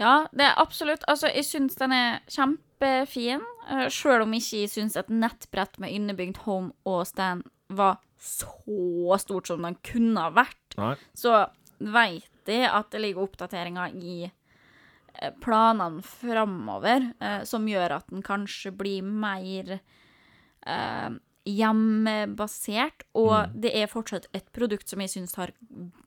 [0.00, 1.04] Ja, det er absolutt.
[1.10, 3.44] Altså, jeg syns den er kjempefin.
[3.68, 9.18] Uh, Sjøl om ikke jeg syns et nettbrett med innebygd home og stand var så
[9.20, 10.76] stort som den kunne ha vært.
[10.78, 10.94] Nei.
[11.14, 11.44] så
[11.78, 18.24] veit jeg at det ligger oppdateringer i eh, planene framover eh, som gjør at den
[18.24, 21.10] kanskje blir mer eh,
[21.48, 23.06] hjemmebasert.
[23.20, 25.52] Og det er fortsatt et produkt som jeg syns har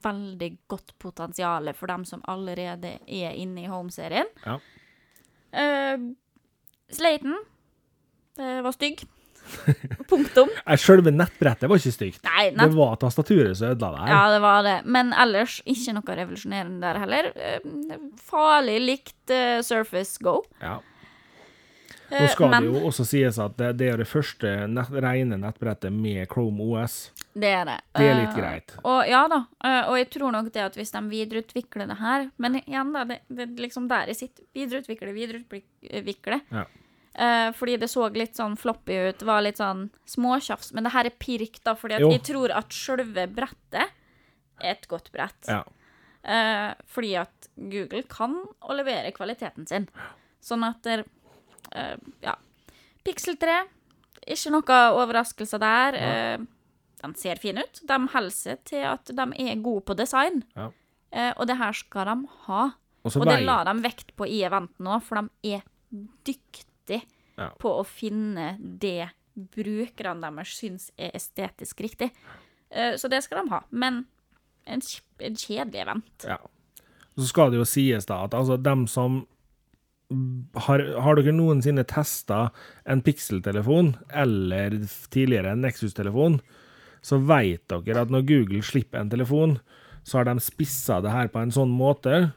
[0.06, 4.30] veldig godt potensial for dem som allerede er inne i Home-serien.
[4.46, 4.58] Ja.
[5.58, 6.10] Uh,
[6.94, 7.36] Slaten
[8.38, 9.02] det var stygg.
[10.10, 10.50] Punktum.
[10.78, 12.22] Selve nettbrettet var ikke stygt.
[12.28, 14.12] Nei, Det var tastaturet som ødela det her.
[14.14, 14.76] Ja, det var det.
[14.86, 17.32] Men ellers ikke noe revolusjonerende der heller.
[17.34, 20.42] Uh, Farlig likt uh, Surface Go.
[20.62, 20.78] Ja.
[22.10, 24.92] Eh, Nå skal men det jo også sies at det, det er det første nett,
[25.04, 27.12] rene nettbrettet med Chrome OS.
[27.34, 27.78] det er det.
[28.00, 28.76] Det er litt uh, greit.
[28.84, 29.44] Og ja da.
[29.66, 33.06] uh, og jeg tror nok det at hvis de videreutvikler det her Men igjen, da.
[33.10, 34.48] Det, det er liksom der jeg sitter.
[34.56, 36.42] Videreutvikle, videreutvikle.
[36.56, 36.66] Ja.
[37.18, 40.72] Uh, fordi det så litt sånn floppy ut, var litt sånn småtjafs.
[40.78, 43.84] Men det her er pirk, da, fordi jeg tror at sjølve brettet
[44.62, 45.50] er et godt brett.
[45.50, 45.66] Ja.
[46.28, 49.88] Eh, fordi at Google kan å levere kvaliteten sin.
[50.44, 51.06] Sånn at der,
[51.76, 52.36] eh, Ja.
[53.08, 53.62] Pixel 3,
[54.28, 55.96] ikke noe overraskelser der.
[55.96, 56.38] Eh,
[56.98, 57.82] de ser fine ut.
[57.88, 60.44] De holder seg til at de er gode på design.
[60.58, 60.72] Ja.
[61.08, 62.16] Uh, og det her skal de
[62.48, 62.64] ha.
[63.08, 65.62] Også Og det la de vekt på i eventen òg, for de er
[66.28, 67.04] dyktige
[67.38, 67.52] Ja.
[67.62, 72.12] på å finne det brukerne deres syns er estetisk riktig.
[72.74, 73.62] Uh, så det skal de ha.
[73.72, 74.06] Men
[74.66, 74.82] en,
[75.22, 76.26] en kjedelig event.
[76.28, 76.40] Ja.
[77.16, 79.28] Så skal det jo sies da at altså dem som
[80.68, 82.50] har, har dere noensinne testa
[82.88, 84.78] en Pixel-telefon, eller
[85.12, 86.40] tidligere en Nexus-telefon,
[87.04, 89.58] så vet dere at når Google slipper en telefon,
[90.08, 92.32] så har de spissa det her på en sånn måte.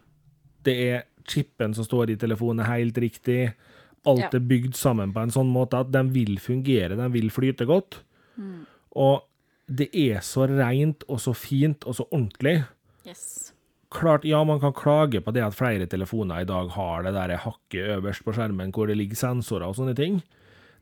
[0.66, 3.54] Det er chipen som står i telefonen, er helt riktig.
[4.08, 4.38] Alt Ja.
[4.40, 8.00] er bygd sammen på en sånn måte at den vil fungere, den vil flyte godt.
[8.96, 9.22] Og
[9.68, 12.64] det er så rent og så fint og så ordentlig
[13.06, 13.49] Yes.
[13.91, 17.36] Klart, ja, man kan klage på det at flere telefoner i dag har det der
[17.43, 20.20] hakket øverst på skjermen hvor det ligger sensorer og sånne ting.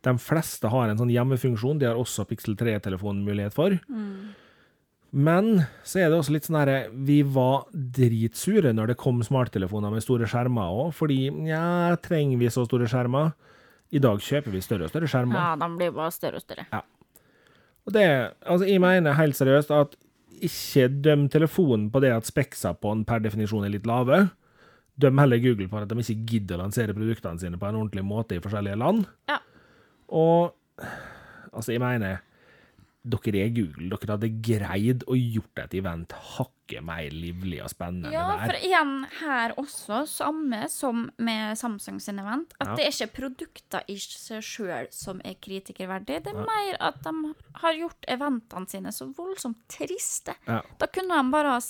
[0.07, 3.75] De fleste har en sånn hjemmefunksjon, de har også Pixel 3-telefonen mulighet for.
[5.11, 9.95] Men så er det også litt sånn herre Vi var dritsure når det kom smarttelefoner
[9.95, 13.33] med store skjermer òg, fordi ja, trenger vi så store skjermer?
[13.89, 15.41] I dag kjøper vi større og større skjermer.
[15.41, 16.69] Ja, de blir bare større og større.
[17.89, 18.05] Og det,
[18.45, 19.97] altså, jeg mener helt seriøst at
[20.47, 24.27] ikke døm telefonen på det at speksa på den per definisjon er litt lave.
[24.99, 28.05] Døm heller Google på at de ikke gidder å lansere produktene sine på en ordentlig
[28.07, 29.05] måte i forskjellige land.
[29.31, 29.39] Ja.
[30.09, 30.55] Og
[31.53, 32.19] altså, jeg mener
[33.05, 33.89] dere er Google.
[33.93, 38.59] Dere hadde greid å gjort et event hakket mer livlig og spennende Ja, enn for
[38.67, 38.91] igjen
[39.23, 42.75] her også, samme som med Samsung sin event, at Ja.
[42.77, 46.23] det er ikke produkter i seg sjøl som er kritikerverdig.
[46.25, 50.35] Det er mer at de har gjort eventene sine så voldsomt triste.
[50.47, 50.61] Ja.
[50.79, 51.61] Da kunne de bare ha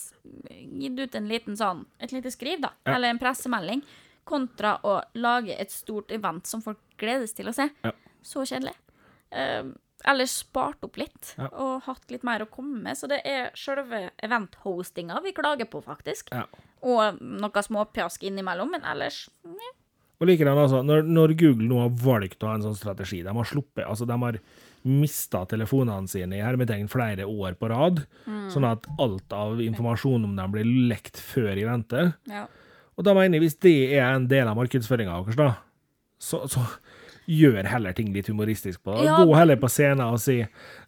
[0.50, 2.96] gitt ut en liten sånn, et lite skriv, da, Ja.
[2.96, 3.82] eller en pressemelding,
[4.24, 7.70] kontra å lage et stort event som folk gledes til å se.
[7.84, 7.92] Ja.
[8.22, 8.74] Så kjedelig.
[9.30, 9.62] Eh,
[10.06, 11.48] ellers spart opp litt Ja.
[11.52, 12.96] og hatt litt mer å komme med.
[12.96, 16.28] Så det er selve event-hostinga vi klager på, faktisk.
[16.32, 16.44] Ja.
[16.82, 19.74] Og noe småpjask innimellom, men ellers ja.
[20.20, 23.30] Og likedan, altså, når, når Google nå har valgt å ha en sånn strategi, de
[23.30, 24.38] har sluppet Altså, de har
[24.82, 28.00] mista telefonene sine i hermetegn flere år på rad,
[28.50, 32.14] sånn at alt av informasjon om dem blir lekt før eventet.
[32.26, 32.46] ja.
[32.98, 35.52] Og da mener jeg, hvis det er en del av markedsføringa deres, da,
[36.18, 36.64] så, så
[37.28, 39.04] gjør heller ting litt humoristisk på det.
[39.08, 39.18] Ja.
[39.24, 40.38] Gå heller på scenen og si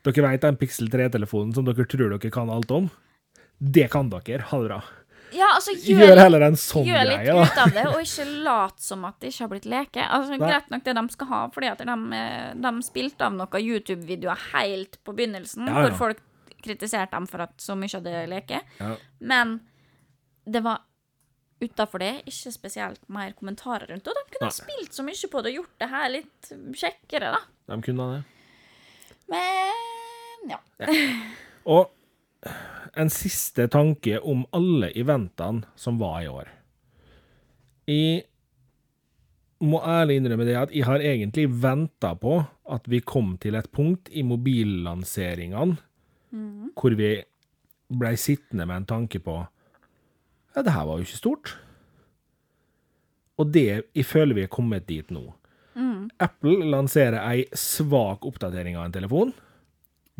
[0.06, 2.88] Dere vet den Pixel 3-telefonen som dere tror dere kan alt om?
[3.60, 4.40] Det kan dere.
[4.48, 4.78] Ha det bra.
[5.36, 7.44] ja, altså, Gjør, gjør, heller en sånn gjør litt greie, da.
[7.44, 10.06] ut av det, og ikke lat som at det ikke har blitt leke.
[10.16, 13.60] Altså, greit nok det de skal ha, fordi at de, eh, de spilte av noen
[13.62, 15.84] YouTube-videoer helt på begynnelsen, Ja, ja.
[15.90, 16.24] hvor folk
[16.64, 18.64] kritiserte dem for at så mye av det leker.
[18.80, 18.94] Ja.
[19.20, 19.58] Men
[20.50, 20.80] det var
[21.60, 24.08] utafor det ikke spesielt mer kommentarer rundt.
[24.08, 24.56] Og de kunne ha Nei.
[24.56, 27.40] spilt så mye på det og gjort det her litt kjekkere, da.
[27.70, 28.22] De kunne det.
[29.30, 30.60] Men ja.
[31.70, 31.90] Og
[32.96, 36.48] en siste tanke om alle eventene som var i år.
[37.90, 38.24] Jeg
[39.60, 42.38] må ærlig innrømme det at jeg har egentlig venta på
[42.70, 45.76] at vi kom til et punkt i mobillanseringene
[46.78, 47.10] hvor vi
[47.90, 49.34] blei sittende med en tanke på
[50.56, 51.52] Ja, det her var jo ikke stort.
[53.40, 55.28] Og det jeg føler vi er kommet dit nå.
[56.20, 59.30] Apple lanserer ei svak oppdatering av en telefon.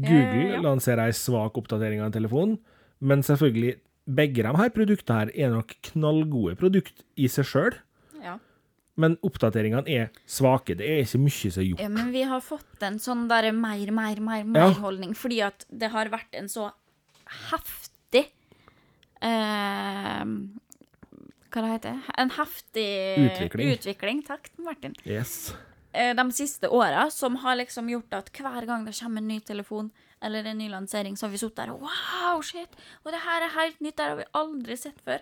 [0.00, 0.60] Google Eh, ja.
[0.64, 2.54] lanserer ei svak oppdatering av en telefon,
[3.00, 3.74] men selvfølgelig,
[4.08, 7.76] begge de her produktene her er nok knallgode produkt i seg sjøl,
[8.24, 8.38] ja.
[8.96, 10.74] men oppdateringene er svake.
[10.78, 11.84] Det er ikke mye som er gjort.
[11.84, 15.92] Ja, men vi har fått en sånn der mer, mer, mer, mer-holdning, fordi at det
[15.92, 16.70] har vært en så
[17.50, 18.30] heftig
[19.22, 20.24] eh,
[21.50, 22.86] Hva det heter En heftig
[23.26, 23.72] Utvikling.
[23.74, 24.22] utvikling.
[24.26, 24.94] Takk, Martin.
[25.04, 25.52] Yes.
[25.92, 29.40] Eh, de siste åra, som har liksom gjort at hver gang det kommer en ny
[29.40, 29.90] telefon
[30.22, 32.68] eller en ny lansering, så har vi sittet der og Wow, shit!
[33.04, 35.18] Og det her er helt nytt, det har vi aldri sett før.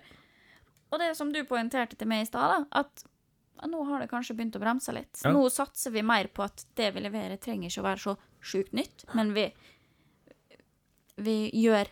[0.91, 3.05] Og det som du poengterte til meg i stad, at
[3.69, 5.21] nå har det kanskje begynt å bremse litt.
[5.25, 5.33] Ja.
[5.33, 8.73] Nå satser vi mer på at det vi leverer, trenger ikke å være så sjukt
[8.77, 9.49] nytt, men vi
[11.19, 11.89] vi gjør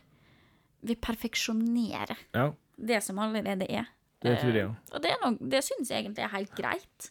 [0.86, 3.86] Vi perfeksjonerer Ja, det som allerede er.
[4.22, 4.94] det tror jeg Eh, òg.
[4.94, 7.10] Og det, er noe, det syns jeg egentlig er helt greit.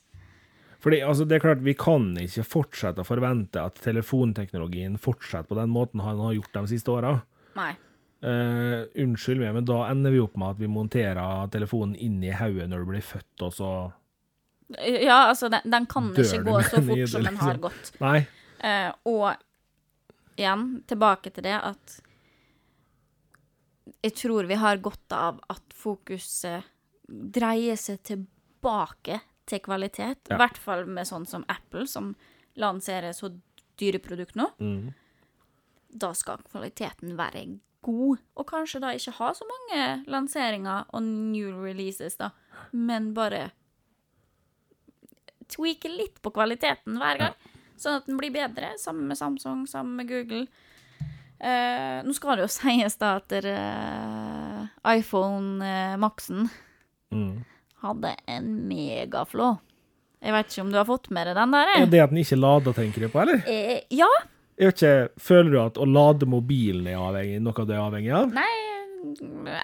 [0.86, 5.57] Fordi altså, det er klart, vi kan ikke fortsette å forvente at telefonteknologien fortsetter på
[5.57, 7.15] den måten han har gjort de siste åra.
[8.26, 12.32] Eh, unnskyld meg, men da ender vi opp med at vi monterer telefonen inn i
[12.34, 13.71] hodet når du blir født, og så
[14.82, 17.61] Ja, altså, den, den kan ikke gå så fort som den har liksom?
[17.67, 17.91] gått.
[18.01, 18.19] Nei.
[18.63, 21.99] Uh, og igjen, tilbake til det at
[24.06, 26.66] jeg tror vi har godt av at fokuset
[27.10, 30.30] dreier seg tilbake til kvalitet.
[30.30, 30.38] I Ja.
[30.38, 32.16] hvert fall med sånn som Apple, som
[32.58, 33.32] lanserer så
[33.78, 34.47] dyre produkt nå.
[34.60, 34.93] Mm.
[35.97, 38.20] Da skal kvaliteten være god.
[38.36, 42.32] Og kanskje da ikke ha så mange lanseringer og new releases, da,
[42.74, 43.51] men bare
[45.47, 47.36] tweake litt på kvaliteten hver gang.
[47.78, 50.47] Sånn at den blir bedre, sammen med Samsung, sammen med Google.
[51.45, 54.63] Eh, nå skal det jo sies da at uh,
[54.95, 56.47] iPhone eh, Maxen
[57.13, 57.43] Mm.
[57.85, 59.51] hadde en megaflå.
[60.25, 61.69] Jeg vet ikke om du har fått med deg den der?
[61.75, 61.89] Er eh?
[61.93, 63.43] det at den ikke lader, tenker du på, eller?
[63.47, 64.09] Eh, ja.
[64.57, 64.91] Ikke,
[65.21, 68.33] Føler du at å lade mobilen er avhengig, noe du det er avhengig av?
[68.35, 68.49] Nei,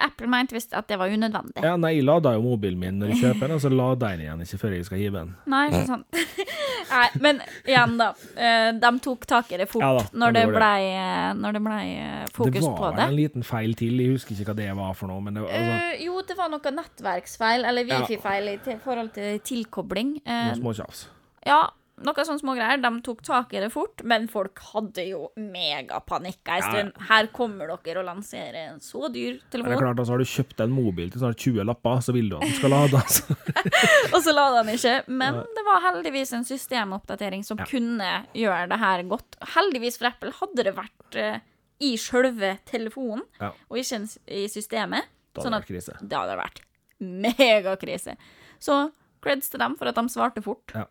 [0.02, 1.62] Apple mente visst at det var unødvendig.
[1.64, 4.18] Ja, nei, jeg lader jo mobilen min når jeg kjøper den, og så lader jeg
[4.18, 5.34] den igjen ikke før jeg skal hive den.
[5.52, 6.22] Nei, ikke sant.
[6.92, 8.08] Nei, men igjen, da.
[8.36, 11.62] eh, De tok tak i det fort Ja da, når, det ble, eh, når det
[11.64, 13.06] ble eh, fokus det på var vel det.
[13.06, 15.54] en liten feil til, jeg husker ikke hva det var for noe, men det var
[15.56, 20.18] altså, uh, jo, det var noe nettverksfeil, eller wifi-feil i forhold til tilkobling.
[20.26, 21.06] Uh, noe småtjafs.
[21.48, 21.62] ja,
[22.04, 22.80] noe sånne smågreier.
[22.82, 26.70] De tok tak i det fort, men folk hadde jo megapanikk en Ja, ja.
[26.70, 26.92] stund.
[27.08, 29.70] Her kommer dere og lanserer en så dyr telefon.
[29.70, 32.28] det er klart, altså, Har du kjøpt en mobil til snart 20 lapper, så vil
[32.28, 33.22] du at den skal lades.
[34.14, 34.96] og så la den ikke.
[35.08, 37.64] Men det var heldigvis en systemoppdatering som Ja.
[37.70, 39.36] kunne gjøre det her godt.
[39.54, 41.38] Heldigvis for Apple hadde det vært eh,
[41.80, 43.52] i sjølve telefonen, Ja.
[43.70, 45.04] og ikke i systemet.
[45.34, 46.08] Da Sånn hadde at det vært krise.
[46.08, 46.60] det hadde vært
[47.00, 48.16] megakrise.
[48.62, 48.90] Så
[49.22, 50.86] creds til dem for at de svarte fort, Ja.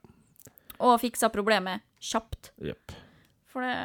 [0.82, 2.52] Og fiksa problemet kjapt.
[2.64, 2.96] Yep.
[3.52, 3.78] For det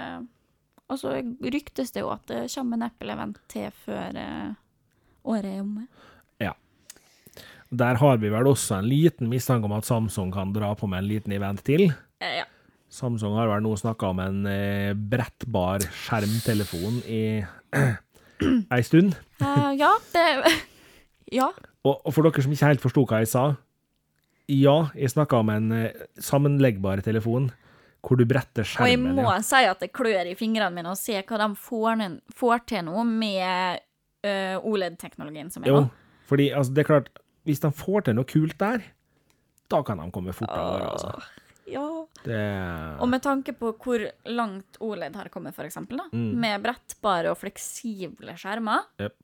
[0.87, 4.53] Og så ryktes det jo at det kommer en Apple-event til før eh,
[5.27, 5.89] året er omme.
[6.39, 6.53] Ja.
[7.75, 11.03] Der har vi vel også en liten mistanke om at Samsung kan dra på med
[11.03, 11.89] en liten event til.
[12.23, 12.47] Eh, ja.
[12.87, 17.43] Samsung har vel nå snakka om en eh, brettbar skjermtelefon i
[18.77, 19.19] ei stund.
[19.43, 20.27] Ja, det
[21.35, 21.51] Ja.
[21.83, 23.57] Og, og for dere som ikke helt forsto hva jeg sa
[24.49, 27.51] Ja, jeg snakka om en eh, sammenleggbar telefon
[28.07, 28.87] hvor du bretter skjermen.
[28.87, 29.41] Og jeg må Ja.
[29.43, 32.05] si at det klør i fingrene mine å se hva de får,
[32.39, 33.81] får til nå med
[34.27, 35.91] uh, OLED-teknologien som er Jo, nå.
[36.29, 37.09] fordi altså, det er klart,
[37.45, 38.85] hvis de får til noe kult der,
[39.69, 41.43] da kan de komme fort av gårde, altså.
[41.67, 42.07] Ja.
[42.23, 46.35] Det Og med tanke på hvor langt OLED har kommet, da, Mm.
[46.39, 49.17] med brettbare og fleksible skjermer, yep.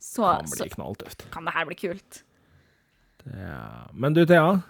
[0.00, 1.30] så, kan så bli knalltøft.
[1.30, 2.22] kan det her bli kult.
[3.30, 3.88] Ja.
[3.94, 4.60] Men du, Thea.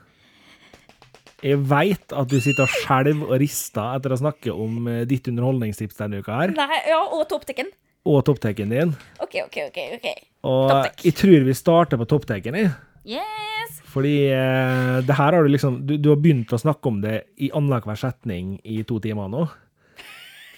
[1.43, 5.27] Jeg veit at du sitter og skjelver og rister etter å snakke om eh, ditt
[5.33, 7.73] underholdningstips denne uka her, Nei, ja, og topptekken.
[8.07, 8.93] og topptekken din.
[9.23, 9.81] OK, OK, OK.
[9.97, 10.07] ok.
[10.47, 12.71] Og jeg tror vi starter på topptekken, jeg.
[13.19, 13.81] Yes!
[13.91, 17.17] Fordi eh, det her har du liksom du, du har begynt å snakke om det
[17.43, 19.43] i annenhver setning i to timer nå.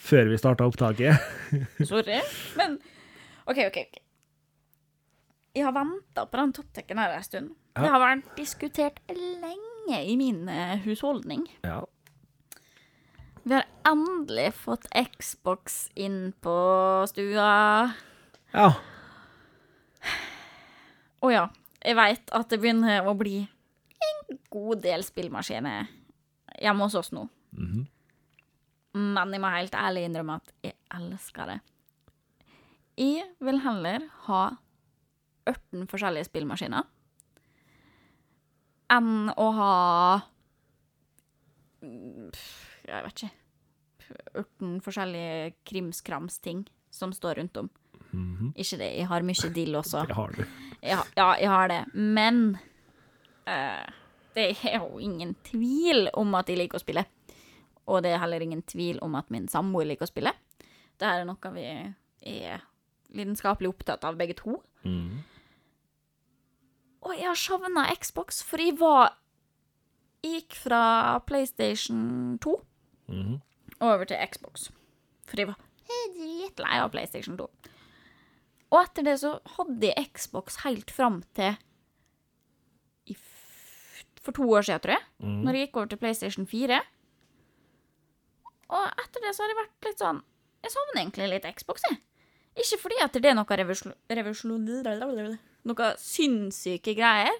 [0.04, 1.16] Før vi starta opptaket.
[1.88, 2.20] Sorry.
[2.60, 2.76] Men
[3.48, 3.78] OK, OK.
[3.88, 4.00] ok.
[5.56, 7.54] Jeg har venta på den topptekken her en stund.
[7.74, 11.42] Det har vært diskutert lenge i min eh, husholdning.
[11.66, 11.80] Ja.
[13.44, 14.86] Vi har endelig fått
[15.18, 16.54] Xbox inn på
[17.10, 17.48] stua.
[18.54, 18.68] ja.
[21.24, 21.46] Og ja,
[21.80, 23.38] jeg veit at det begynner å bli
[24.04, 25.86] en god del spillmaskiner
[26.60, 27.26] hjemme hos oss nå.
[27.56, 27.86] Mhm.
[28.94, 31.56] Men jeg må helt ærlig innrømme at jeg elsker det.
[33.00, 34.42] Jeg vil heller ha
[35.50, 36.84] 18 forskjellige spillmaskiner
[38.92, 39.74] enn å ha
[41.80, 42.28] mm,
[42.88, 43.32] Jeg vet ikke
[44.34, 47.70] 18 forskjellige krimskrams-ting som står rundt om.
[48.54, 50.04] Ikke det, jeg har mye dill også.
[50.06, 50.44] Det har du.
[50.84, 51.80] Ja, ja, jeg har det.
[51.94, 52.58] Men
[53.48, 53.86] uh,
[54.36, 57.06] det er jo ingen tvil om at jeg liker å spille.
[57.90, 60.32] Og det er heller ingen tvil om at min samboer liker å spille.
[61.00, 62.62] Det her er noe vi er
[63.14, 64.60] lidenskapelig opptatt av, begge to.
[64.86, 65.22] Mhm.
[67.04, 69.14] Og jeg har savna Xbox, for jeg var
[70.24, 72.54] gikk fra PlayStation 2
[73.08, 73.40] Mhm.
[73.80, 74.70] over til Xbox.
[75.28, 77.48] For jeg var dritlei av PlayStation 2.
[78.72, 81.56] Og etter det så hadde jeg Xbox helt fram til
[84.24, 85.04] for to år siden, tror jeg.
[85.44, 86.80] Når jeg gikk over til PlayStation 4.
[88.70, 90.22] Og etter det så har jeg vært litt sånn
[90.64, 91.98] Jeg savner egentlig litt Xbox, jeg.
[92.56, 93.92] Ikke fordi at det er noe revolusjon...
[94.08, 95.38] revolusjon
[95.68, 97.32] noe sinnssyke greier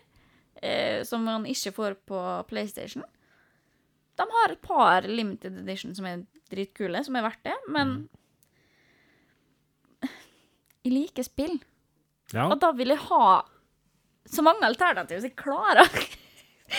[0.63, 2.21] eh, som man ikke får på
[2.51, 3.05] PlayStation.
[4.15, 7.95] De har et par limited edition som er dritkule, som er verdt det, men
[10.85, 11.59] jeg liker spill.
[12.33, 12.49] Ja.
[12.49, 13.43] Og da vil jeg ha
[14.25, 16.01] så mange alternativer som jeg klarer.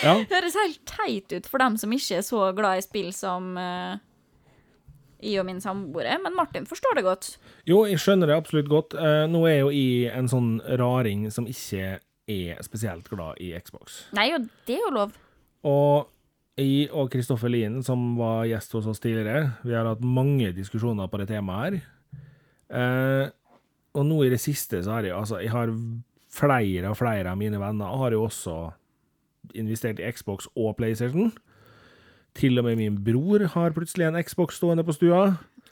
[0.01, 0.15] ja.
[0.23, 3.53] Det høres helt teit ut for dem som ikke er så glad i spill som
[3.61, 4.01] eh,
[5.25, 7.29] jeg og min samboer er, men Martin forstår det godt.
[7.67, 8.95] Jo, jeg skjønner det absolutt godt.
[8.97, 11.97] Eh, nå er jo jeg en sånn raring som ikke
[12.31, 14.05] er spesielt glad i Xbox.
[14.17, 15.17] Nei, og det er jo lov.
[15.65, 16.11] Og
[16.61, 21.09] jeg og Kristoffer Lien, som var gjest hos oss tidligere, vi har hatt mange diskusjoner
[21.11, 21.81] på det temaet her.
[22.79, 23.33] Eh,
[23.95, 25.69] og nå i det siste så har jeg altså Jeg har
[26.33, 28.55] flere og flere av mine venner har jo også
[29.55, 31.31] investert i Xbox og PlayStation.
[32.35, 35.21] Til og med min bror har plutselig en Xbox stående på stua.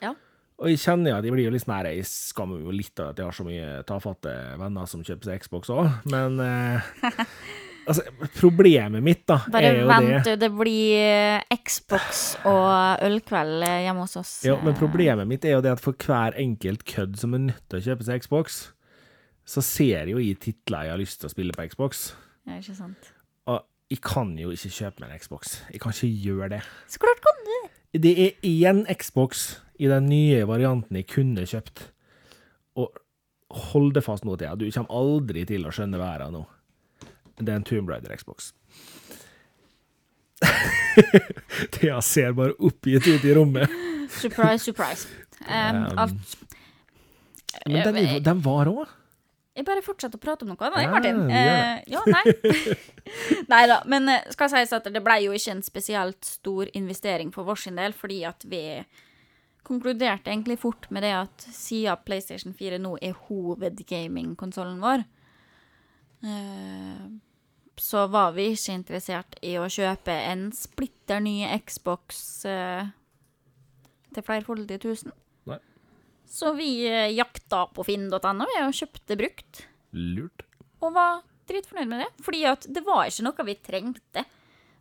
[0.03, 0.13] Ja.
[0.61, 2.99] Og jeg kjenner jo at jeg blir jo litt sånn her, jeg skammer jo litt
[3.01, 6.91] av at jeg har så mye tafatte venner som kjøper seg Xbox òg, men eh,
[7.83, 8.03] Altså,
[8.37, 10.43] problemet mitt, da, Bare er jo vent, det du.
[10.45, 14.31] Det blir eh, Xbox og ølkveld eh, hjemme hos oss.
[14.47, 17.65] Ja, men problemet mitt er jo det at for hver enkelt kødd som er nødt
[17.67, 18.61] til å kjøpe seg Xbox,
[19.43, 22.05] så ser jeg jo i titler jeg har lyst til å spille på Xbox.
[22.47, 23.11] Ja, ikke sant.
[23.51, 23.59] Og
[23.93, 25.53] jeg kan jo ikke kjøpe meg en Xbox.
[25.69, 26.61] Jeg kan ikke gjøre det.
[26.89, 27.55] Så klart kan du!
[28.01, 29.43] Det er én Xbox
[29.77, 31.83] i den nye varianten jeg kunne kjøpt.
[32.81, 32.89] Og
[33.69, 34.55] hold det fast nå, Thea.
[34.57, 36.43] Du kommer aldri til å skjønne verden nå.
[37.37, 38.51] Det er en Tomb Raider Xbox.
[41.77, 43.69] Thea ser bare oppgitt ut i rommet.
[44.19, 45.07] Surprise, surprise.
[45.43, 46.35] Um, alt.
[47.67, 48.85] Men den, er- den var òg.
[49.53, 50.69] Jeg bare fortsetter å prate om noe.
[50.81, 51.19] Ja, Martin.
[51.29, 51.41] ja.
[51.77, 52.23] Eh, ja, nei.
[53.51, 53.83] nei da.
[53.89, 57.61] Men eh, skal sies at det ble jo ikke en spesielt stor investering for vår
[57.61, 58.63] sin del, fordi at vi
[59.63, 65.05] konkluderte egentlig fort med det at siden PlayStation 4 nå er hovedgamingkonsollen vår,
[66.25, 67.05] eh,
[67.77, 72.89] så var vi ikke interessert i å kjøpe en splitter ny Xbox eh,
[74.13, 75.13] til flerfoldige tusen.
[76.29, 80.45] Så vi eh, jakta på finn.no og kjøpte brukt, Lurt.
[80.81, 82.09] og var dritfornøyd med det.
[82.25, 84.23] Fordi at det var ikke noe vi trengte.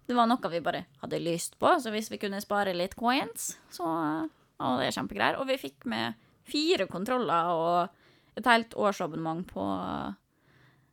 [0.06, 3.52] Det var noe vi bare hadde lyst på, så hvis vi kunne spare litt coins,
[3.70, 4.30] så eh,
[4.62, 5.38] var det kjempegreier.
[5.42, 6.14] Og vi fikk med
[6.48, 9.62] fire kontroller og et helt årsabonnement på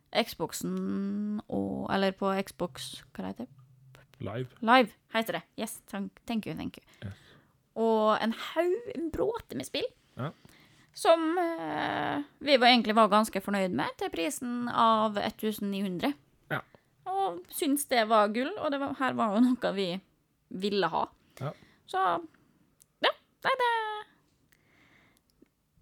[0.09, 4.03] Xboxen og Eller på Xbox Hva heter det?
[4.19, 4.49] Live.
[4.65, 5.41] Live heter det.
[5.55, 7.11] Yes, thank, thank you, thank you.
[7.79, 9.85] Og en haug, en bråte med spill.
[10.93, 16.13] Som eh, vi var egentlig var ganske fornøyd med, til prisen av 1900.
[16.51, 16.59] Ja.
[17.09, 19.89] Og syntes det var gull, og det var, her var jo noe vi
[20.49, 21.05] ville ha.
[21.39, 21.53] Ja.
[21.89, 22.01] Så
[23.05, 23.13] ja,
[23.45, 23.69] nei, det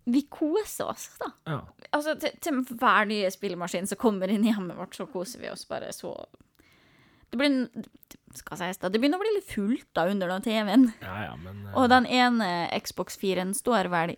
[0.08, 1.32] Vi koser oss, da.
[1.50, 1.62] Ja.
[1.92, 5.50] Altså, til, til hver nye spillemaskin som kommer inn i hjemmet vårt, så koser vi
[5.52, 6.14] oss bare så
[7.32, 7.68] Det blir
[8.38, 10.86] skal sies da, det begynner å bli litt fullt da under den TV-en.
[11.02, 12.48] ja, ja, men eh, Og den ene
[12.84, 14.16] Xbox 4-en står vel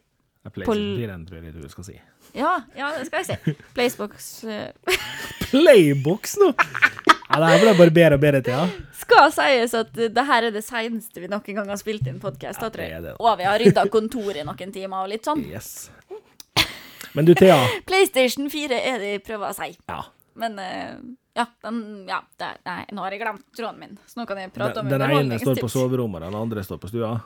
[0.48, 1.96] PlayStation 4 tror jeg du skal si.
[2.38, 3.56] Ja, ja, det skal jeg si.
[3.76, 4.96] Playbox eh,
[5.50, 6.54] Playbox nå!
[7.30, 8.94] Ja, det her blir bare bedre og bedre til, ja.
[8.98, 12.64] skal sies at det her er det seneste vi noen gang har spilt inn podkast.
[12.64, 13.16] Ja, det det.
[13.20, 15.44] Og vi har rydda kontoret i noen timer og litt sånn.
[15.46, 15.92] Yes.
[17.14, 17.60] Men du, Thea.
[17.90, 19.76] PlayStation 4 er det jeg prøver å si.
[19.92, 20.00] Ja.
[20.40, 20.96] Men eh,
[21.36, 24.54] ja, den Ja, det, nei, nå har jeg glemt tråden min, så nå kan jeg
[24.56, 27.18] prate Den, om den ene står på soverommet, den andre står på stua?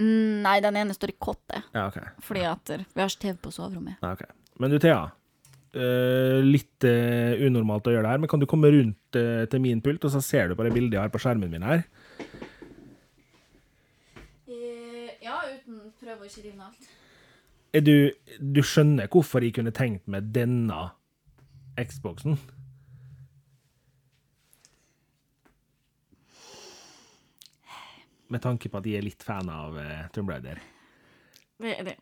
[0.00, 1.98] Mm, nei, den ene står i kottet, Ja, OK.
[2.24, 3.98] fordi at vi har ikke TV på soverommet.
[4.02, 4.22] Ja, ok.
[4.62, 5.02] Men du, Thea.
[5.74, 9.60] eh, litt eh, unormalt å gjøre det her, men kan du komme rundt eh, til
[9.64, 11.84] min pult, og så ser du på det bildet jeg har på skjermen min her?
[15.22, 16.88] ja, uten prøve å ikke rive ned alt.
[17.72, 17.92] Er du,
[18.42, 20.90] du skjønner hvorfor jeg kunne tenkt meg denne
[21.78, 22.34] Xboxen?
[28.32, 30.60] Med tanke på at de er litt fan av uh, Tomb Raider.
[31.60, 31.98] Det, det.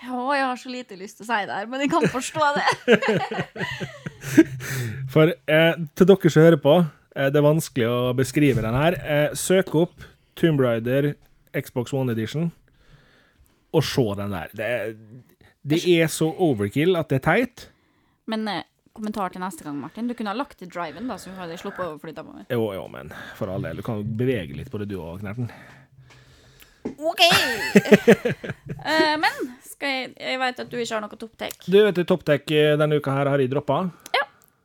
[0.00, 2.46] Å, jeg har så lite lyst til å si det her, men jeg kan forstå
[2.56, 2.68] det.
[5.12, 6.76] For eh, til dere som hører på,
[7.12, 8.96] eh, det er vanskelig å beskrive den her.
[9.04, 10.06] Eh, søk opp
[10.40, 11.12] Tomb Raider
[11.52, 12.48] Xbox One Edition,
[13.76, 14.56] og se den der.
[14.56, 14.70] Det,
[15.68, 17.66] det er så overkill at det er teit.
[18.30, 18.64] Men eh,
[18.96, 20.08] kommentar til neste gang, Martin.
[20.10, 22.48] Du kunne ha lagt til driven, da, så hadde jeg sluppet å flytte på meg.
[22.52, 23.80] Jo, jo, men for all del.
[23.80, 25.50] Du kan jo bevege litt på det, du òg, Knerten.
[26.96, 27.24] OK!
[28.80, 29.34] Eh, men
[29.80, 31.58] jeg Jeg vet at du ikke har noe topptek.
[31.68, 33.82] Du vet du, Topptek eh, denne uka her har jeg droppa.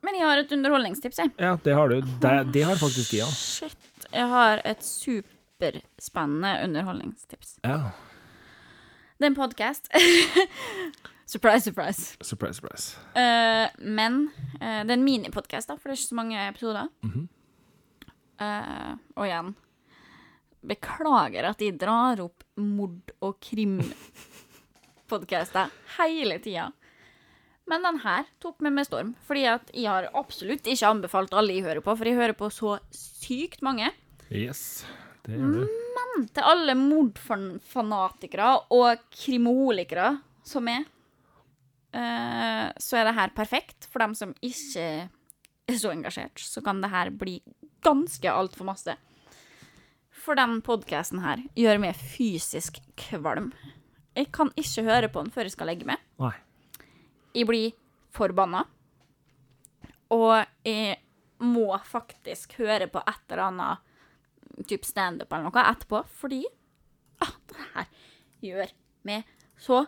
[0.06, 1.32] Men jeg har et underholdningstips, jeg.
[1.42, 1.96] Ja, det har du.
[2.22, 3.32] Det, det har faktisk jeg.
[3.34, 3.90] Shit.
[4.12, 7.58] Jeg har et superspennende underholdningstips.
[7.66, 7.90] Ja.
[9.18, 9.90] Det er en podkast.
[11.26, 12.18] surprise, surprise.
[12.22, 12.98] Surprise, surprise.
[13.16, 14.30] Uh, men
[14.62, 16.88] uh, det er en minipodkast, for det er ikke så mange episoder.
[17.04, 17.28] Mm -hmm.
[18.42, 19.56] uh, og igjen
[20.66, 26.72] Beklager at de drar opp mord- og krimpodkaster hele tida.
[27.66, 31.54] Men den her tok meg med storm, fordi at jeg har absolutt ikke anbefalt alle
[31.54, 33.90] jeg hører på, for jeg hører på så sykt mange.
[34.30, 34.86] Yes,
[35.26, 35.68] det gjør du.
[35.96, 40.86] Men Til alle mordfanatikere og krimolikere som er,
[41.96, 43.88] eh, så er det her perfekt.
[43.92, 44.86] For dem som ikke
[45.66, 47.40] er så engasjert, så kan det her bli
[47.86, 48.96] ganske altfor masse.
[50.26, 53.52] For den podkasten her gjør meg fysisk kvalm.
[54.16, 56.02] Jeg kan ikke høre på den før jeg skal legge meg.
[56.22, 56.34] Nei.
[57.36, 57.76] Jeg blir
[58.16, 58.64] forbanna.
[60.16, 61.02] Og jeg
[61.44, 66.46] må faktisk høre på et eller annet type standup eller noe etterpå, fordi
[67.22, 67.90] ah, det her
[68.46, 68.72] gjør
[69.10, 69.84] meg så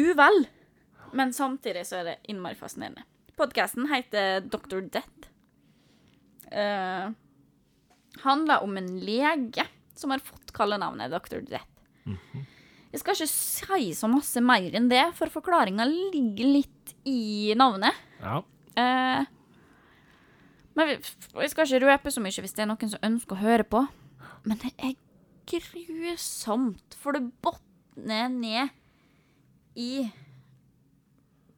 [0.00, 0.42] uvel.
[1.16, 3.06] Men samtidig så er det innmari fascinerende.
[3.40, 4.82] Podkasten heter Dr.
[4.92, 5.30] Death.
[6.50, 7.12] Uh,
[8.24, 9.64] handler om en lege
[9.96, 11.42] som har fått kallenavnet Dr.
[11.46, 11.68] Death.
[12.90, 17.94] Jeg skal ikke si så masse mer enn det, for forklaringa ligger litt i navnet.
[18.20, 18.40] Ja.
[18.74, 19.22] Uh,
[20.78, 20.96] men vi,
[21.44, 23.84] jeg skal ikke røpe så mye hvis det er noen som ønsker å høre på.
[24.48, 24.96] Men det er
[25.50, 28.74] grusomt, for det botner ned
[29.78, 30.08] i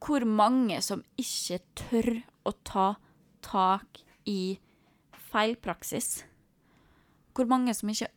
[0.03, 2.09] hvor mange som ikke tør
[2.47, 2.87] å ta
[3.45, 4.57] tak i
[5.31, 6.23] feilpraksis.
[7.33, 8.11] Hvor mange som ikke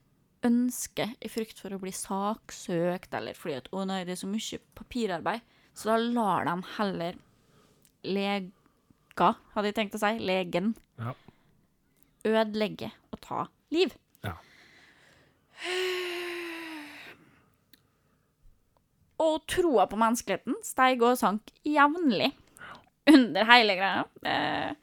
[0.47, 4.31] ønsker, i frykt for å bli saksøkt, eller fordi at 'å nei, det er så
[4.31, 7.15] mye papirarbeid', så da lar de heller
[8.05, 11.15] lega, hadde jeg tenkt å si, legen, Ja.
[12.25, 13.97] ødelegge og ta liv.
[14.23, 14.37] Ja.
[19.23, 22.33] Og troa på menneskeligheten steig og sank jevnlig
[23.09, 24.05] under hele greia.
[24.27, 24.75] Eh,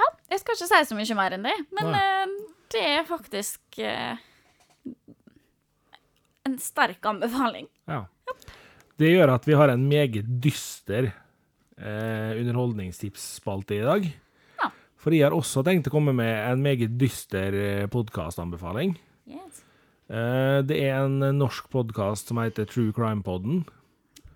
[0.00, 2.34] ja, jeg skal ikke si så mye mer enn det, men eh,
[2.72, 4.20] det er faktisk eh,
[6.48, 7.68] en sterk anbefaling.
[7.90, 8.04] Ja.
[9.00, 14.08] Det gjør at vi har en meget dyster eh, underholdningstipsspalte i dag.
[14.60, 14.70] Ja.
[15.00, 17.56] For jeg har også tenkt å komme med en meget dyster
[17.92, 18.94] podkastanbefaling.
[19.28, 19.64] Yes.
[20.10, 23.62] Eh, det er en norsk podkast som heter True Crime Podden.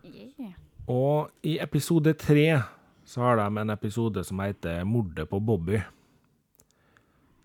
[0.07, 0.53] Yeah.
[0.87, 2.63] Og i episode tre
[3.05, 5.83] så har de en episode som heter 'Mordet på Bobby'.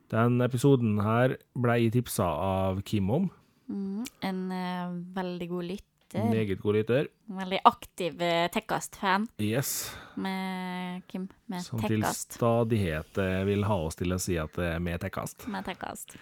[0.10, 3.30] Den episoden her ble jeg tipsa av Kim om.
[3.68, 6.30] Mm, en uh, veldig god lytter.
[6.30, 7.08] Meget god lytter.
[7.30, 9.96] Veldig aktiv uh, Tekkast-fan Yes.
[10.16, 11.30] med Kim.
[11.48, 15.00] Med Som til stadighet uh, vil ha oss til å si at det er med
[15.02, 15.48] tekkast.
[15.48, 16.18] Med Tekkast.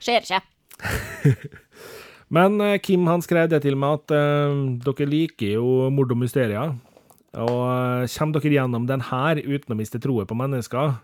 [0.00, 0.55] Skjer ikke.
[2.34, 6.20] Men eh, Kim han skrev det til meg at uh, dere liker jo mord og
[6.20, 6.74] mysterier.
[7.36, 10.98] Og uh, kommer dere gjennom den her uten å miste troen på mennesker,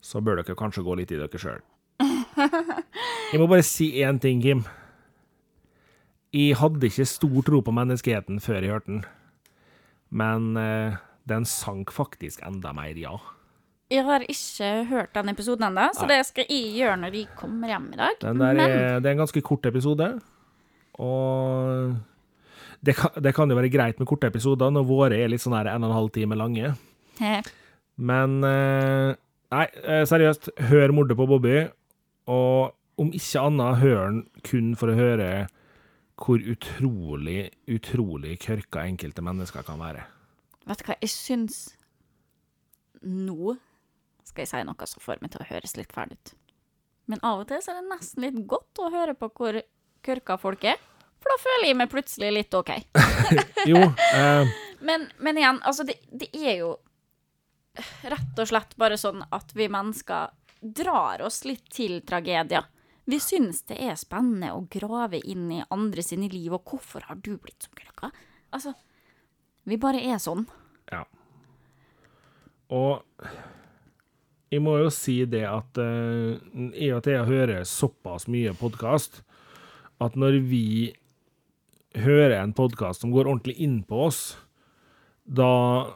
[0.00, 1.60] så bør dere kanskje gå litt i dere sjøl.
[3.30, 4.64] Jeg må bare si én ting, Kim.
[6.32, 9.00] Jeg hadde ikke stor tro på menneskeheten før jeg hørte den,
[10.14, 10.94] men uh,
[11.26, 13.16] den sank faktisk enda mer, ja.
[13.90, 17.72] Jeg har ikke hørt den episoden ennå, så det skal jeg gjøre når jeg kommer
[17.72, 18.20] hjem i dag.
[18.22, 18.60] Er,
[19.02, 20.06] det er en ganske kort episode,
[20.94, 21.96] og
[22.86, 25.56] det kan, det kan jo være greit med korte episoder når våre er litt sånn
[25.58, 26.70] her en og en halv time lange.
[28.00, 29.16] Men eh,
[29.52, 31.64] nei, eh, seriøst, hør mordet på Bobby,
[32.30, 35.30] og om ikke annet, hør den kun for å høre
[36.20, 40.04] hvor utrolig, utrolig kørka enkelte mennesker kan være.
[40.68, 41.60] vet du hva, jeg syns
[43.00, 43.54] Nå
[44.28, 46.34] skal jeg si noe som får meg til å høres litt fæl ut.
[47.10, 49.60] Men av og til så er det nesten litt godt å høre på hvor
[50.06, 50.78] kørka folk er.
[51.20, 52.70] For da føler jeg meg plutselig litt OK.
[53.70, 53.80] Jo,
[54.16, 56.70] eh, Men, men igjen, altså, det, det er jo
[58.08, 60.30] rett og slett bare sånn at vi mennesker
[60.60, 62.64] drar oss litt til tragedier.
[63.10, 67.18] Vi syns det er spennende å grave inn i andre sine liv, og hvorfor har
[67.20, 68.12] du blitt som kørka?
[68.54, 68.74] Altså,
[69.68, 70.46] vi bare er sånn.
[70.92, 71.04] Ja.
[72.70, 73.02] Og
[74.50, 76.34] jeg må jo si det at uh,
[76.74, 79.22] i og Thea jeg hører såpass mye podkast,
[80.02, 80.66] at når vi
[81.98, 84.20] hører en podkast som går ordentlig inn på oss,
[85.24, 85.86] da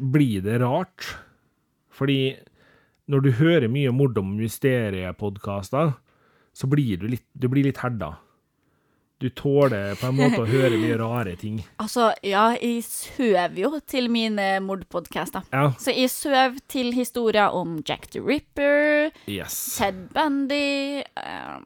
[0.00, 1.06] blir det rart.
[1.92, 2.36] Fordi
[3.10, 5.94] når du hører mye mord og mysteriepodkaster,
[6.52, 8.14] så blir du litt, du blir litt herda.
[9.20, 11.58] Du tåler på en måte å høre mye rare ting.
[11.82, 15.44] Altså, ja, jeg søv jo til mine mordpodcaster.
[15.52, 19.58] Ja, Så jeg søv til historier om Jack the Ripper, yes.
[19.76, 21.60] Ted Bundy uh,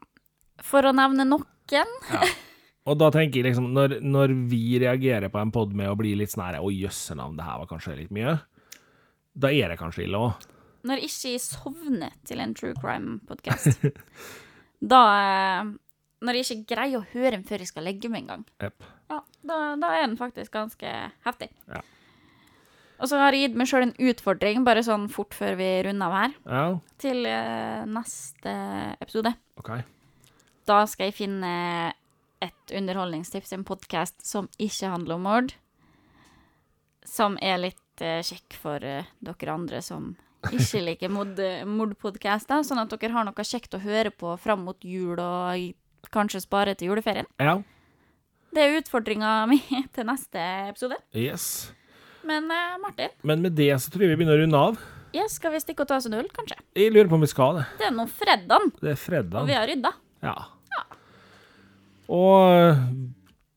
[0.67, 1.47] For å nevne noen.
[2.91, 6.11] Og da tenker jeg liksom, når, når vi reagerer på en pod med å bli
[6.19, 8.35] litt sånn her Å, jøssenavn, det her var kanskje litt mye.
[9.31, 10.51] Da er det kanskje ille òg.
[10.85, 13.87] Når ikke jeg sovner til en true crime-podkast.
[14.93, 15.73] da eh,
[16.23, 18.45] Når jeg ikke greier å høre den før jeg skal legge meg en gang.
[18.63, 18.85] Jepp.
[19.11, 20.93] Ja, da, da er den faktisk ganske
[21.25, 21.49] heftig.
[21.67, 21.81] Ja.
[22.95, 26.07] Og så har jeg gitt meg sjøl en utfordring, bare sånn fort før vi runder
[26.07, 26.63] av her, Ja,
[27.03, 28.53] til uh, neste
[29.03, 29.33] episode.
[29.59, 29.73] OK.
[30.65, 31.51] Da skal jeg finne
[32.41, 35.53] et underholdningstips, en podkast som ikke handler om mord.
[37.05, 40.13] Som er litt uh, kjekk for uh, dere andre som
[40.49, 42.63] ikke liker mordpodkaster.
[42.65, 45.73] Sånn at dere har noe kjekt å høre på fram mot jul og i-
[46.13, 47.27] kanskje spare til juleferien.
[47.41, 47.57] Ja.
[48.55, 49.59] Det er utfordringa mi
[49.93, 50.99] til neste episode.
[51.15, 51.71] Yes.
[52.25, 54.79] Men uh, Martin, Men med det så tror jeg vi begynner å runde av.
[55.15, 56.57] ja, skal vi stikke og ta oss en øl, kanskje?
[56.75, 57.65] Jeg lurer på om vi skal det.
[57.79, 59.91] Det er nå fredag, Det er og vi har rydda.
[60.25, 60.33] Ja.
[60.73, 60.81] ja.
[62.09, 62.81] Og øh,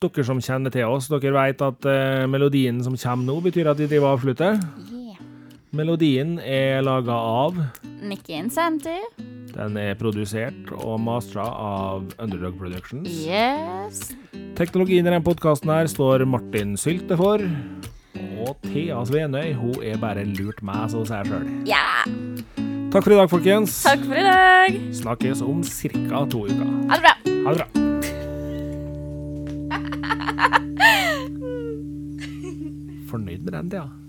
[0.04, 3.80] dere som kjenner til oss, dere vet at uh, melodien som kommer nå, betyr at
[3.80, 4.60] vi driver og avslutter.
[5.76, 7.58] Melodien er laga av
[8.00, 8.94] Nikki Insanti.
[9.52, 13.08] Den er produsert og mastra av Underdog Productions.
[13.26, 14.12] Yes.
[14.56, 17.38] Teknologien i denne podkasten her står Martin Sylte for.
[18.38, 21.46] Og Thea Svenøy hun er bare lurt meg, så sier jeg sjøl.
[21.68, 22.04] Yeah.
[22.88, 23.82] Takk for i dag, folkens.
[23.84, 24.72] Takk for i dag.
[25.02, 26.24] Snakkes om ca.
[26.32, 26.64] to uker.
[26.88, 27.12] Ha det bra.
[27.44, 27.68] Ha det bra.
[33.12, 34.07] Fornøyd med den, Thea?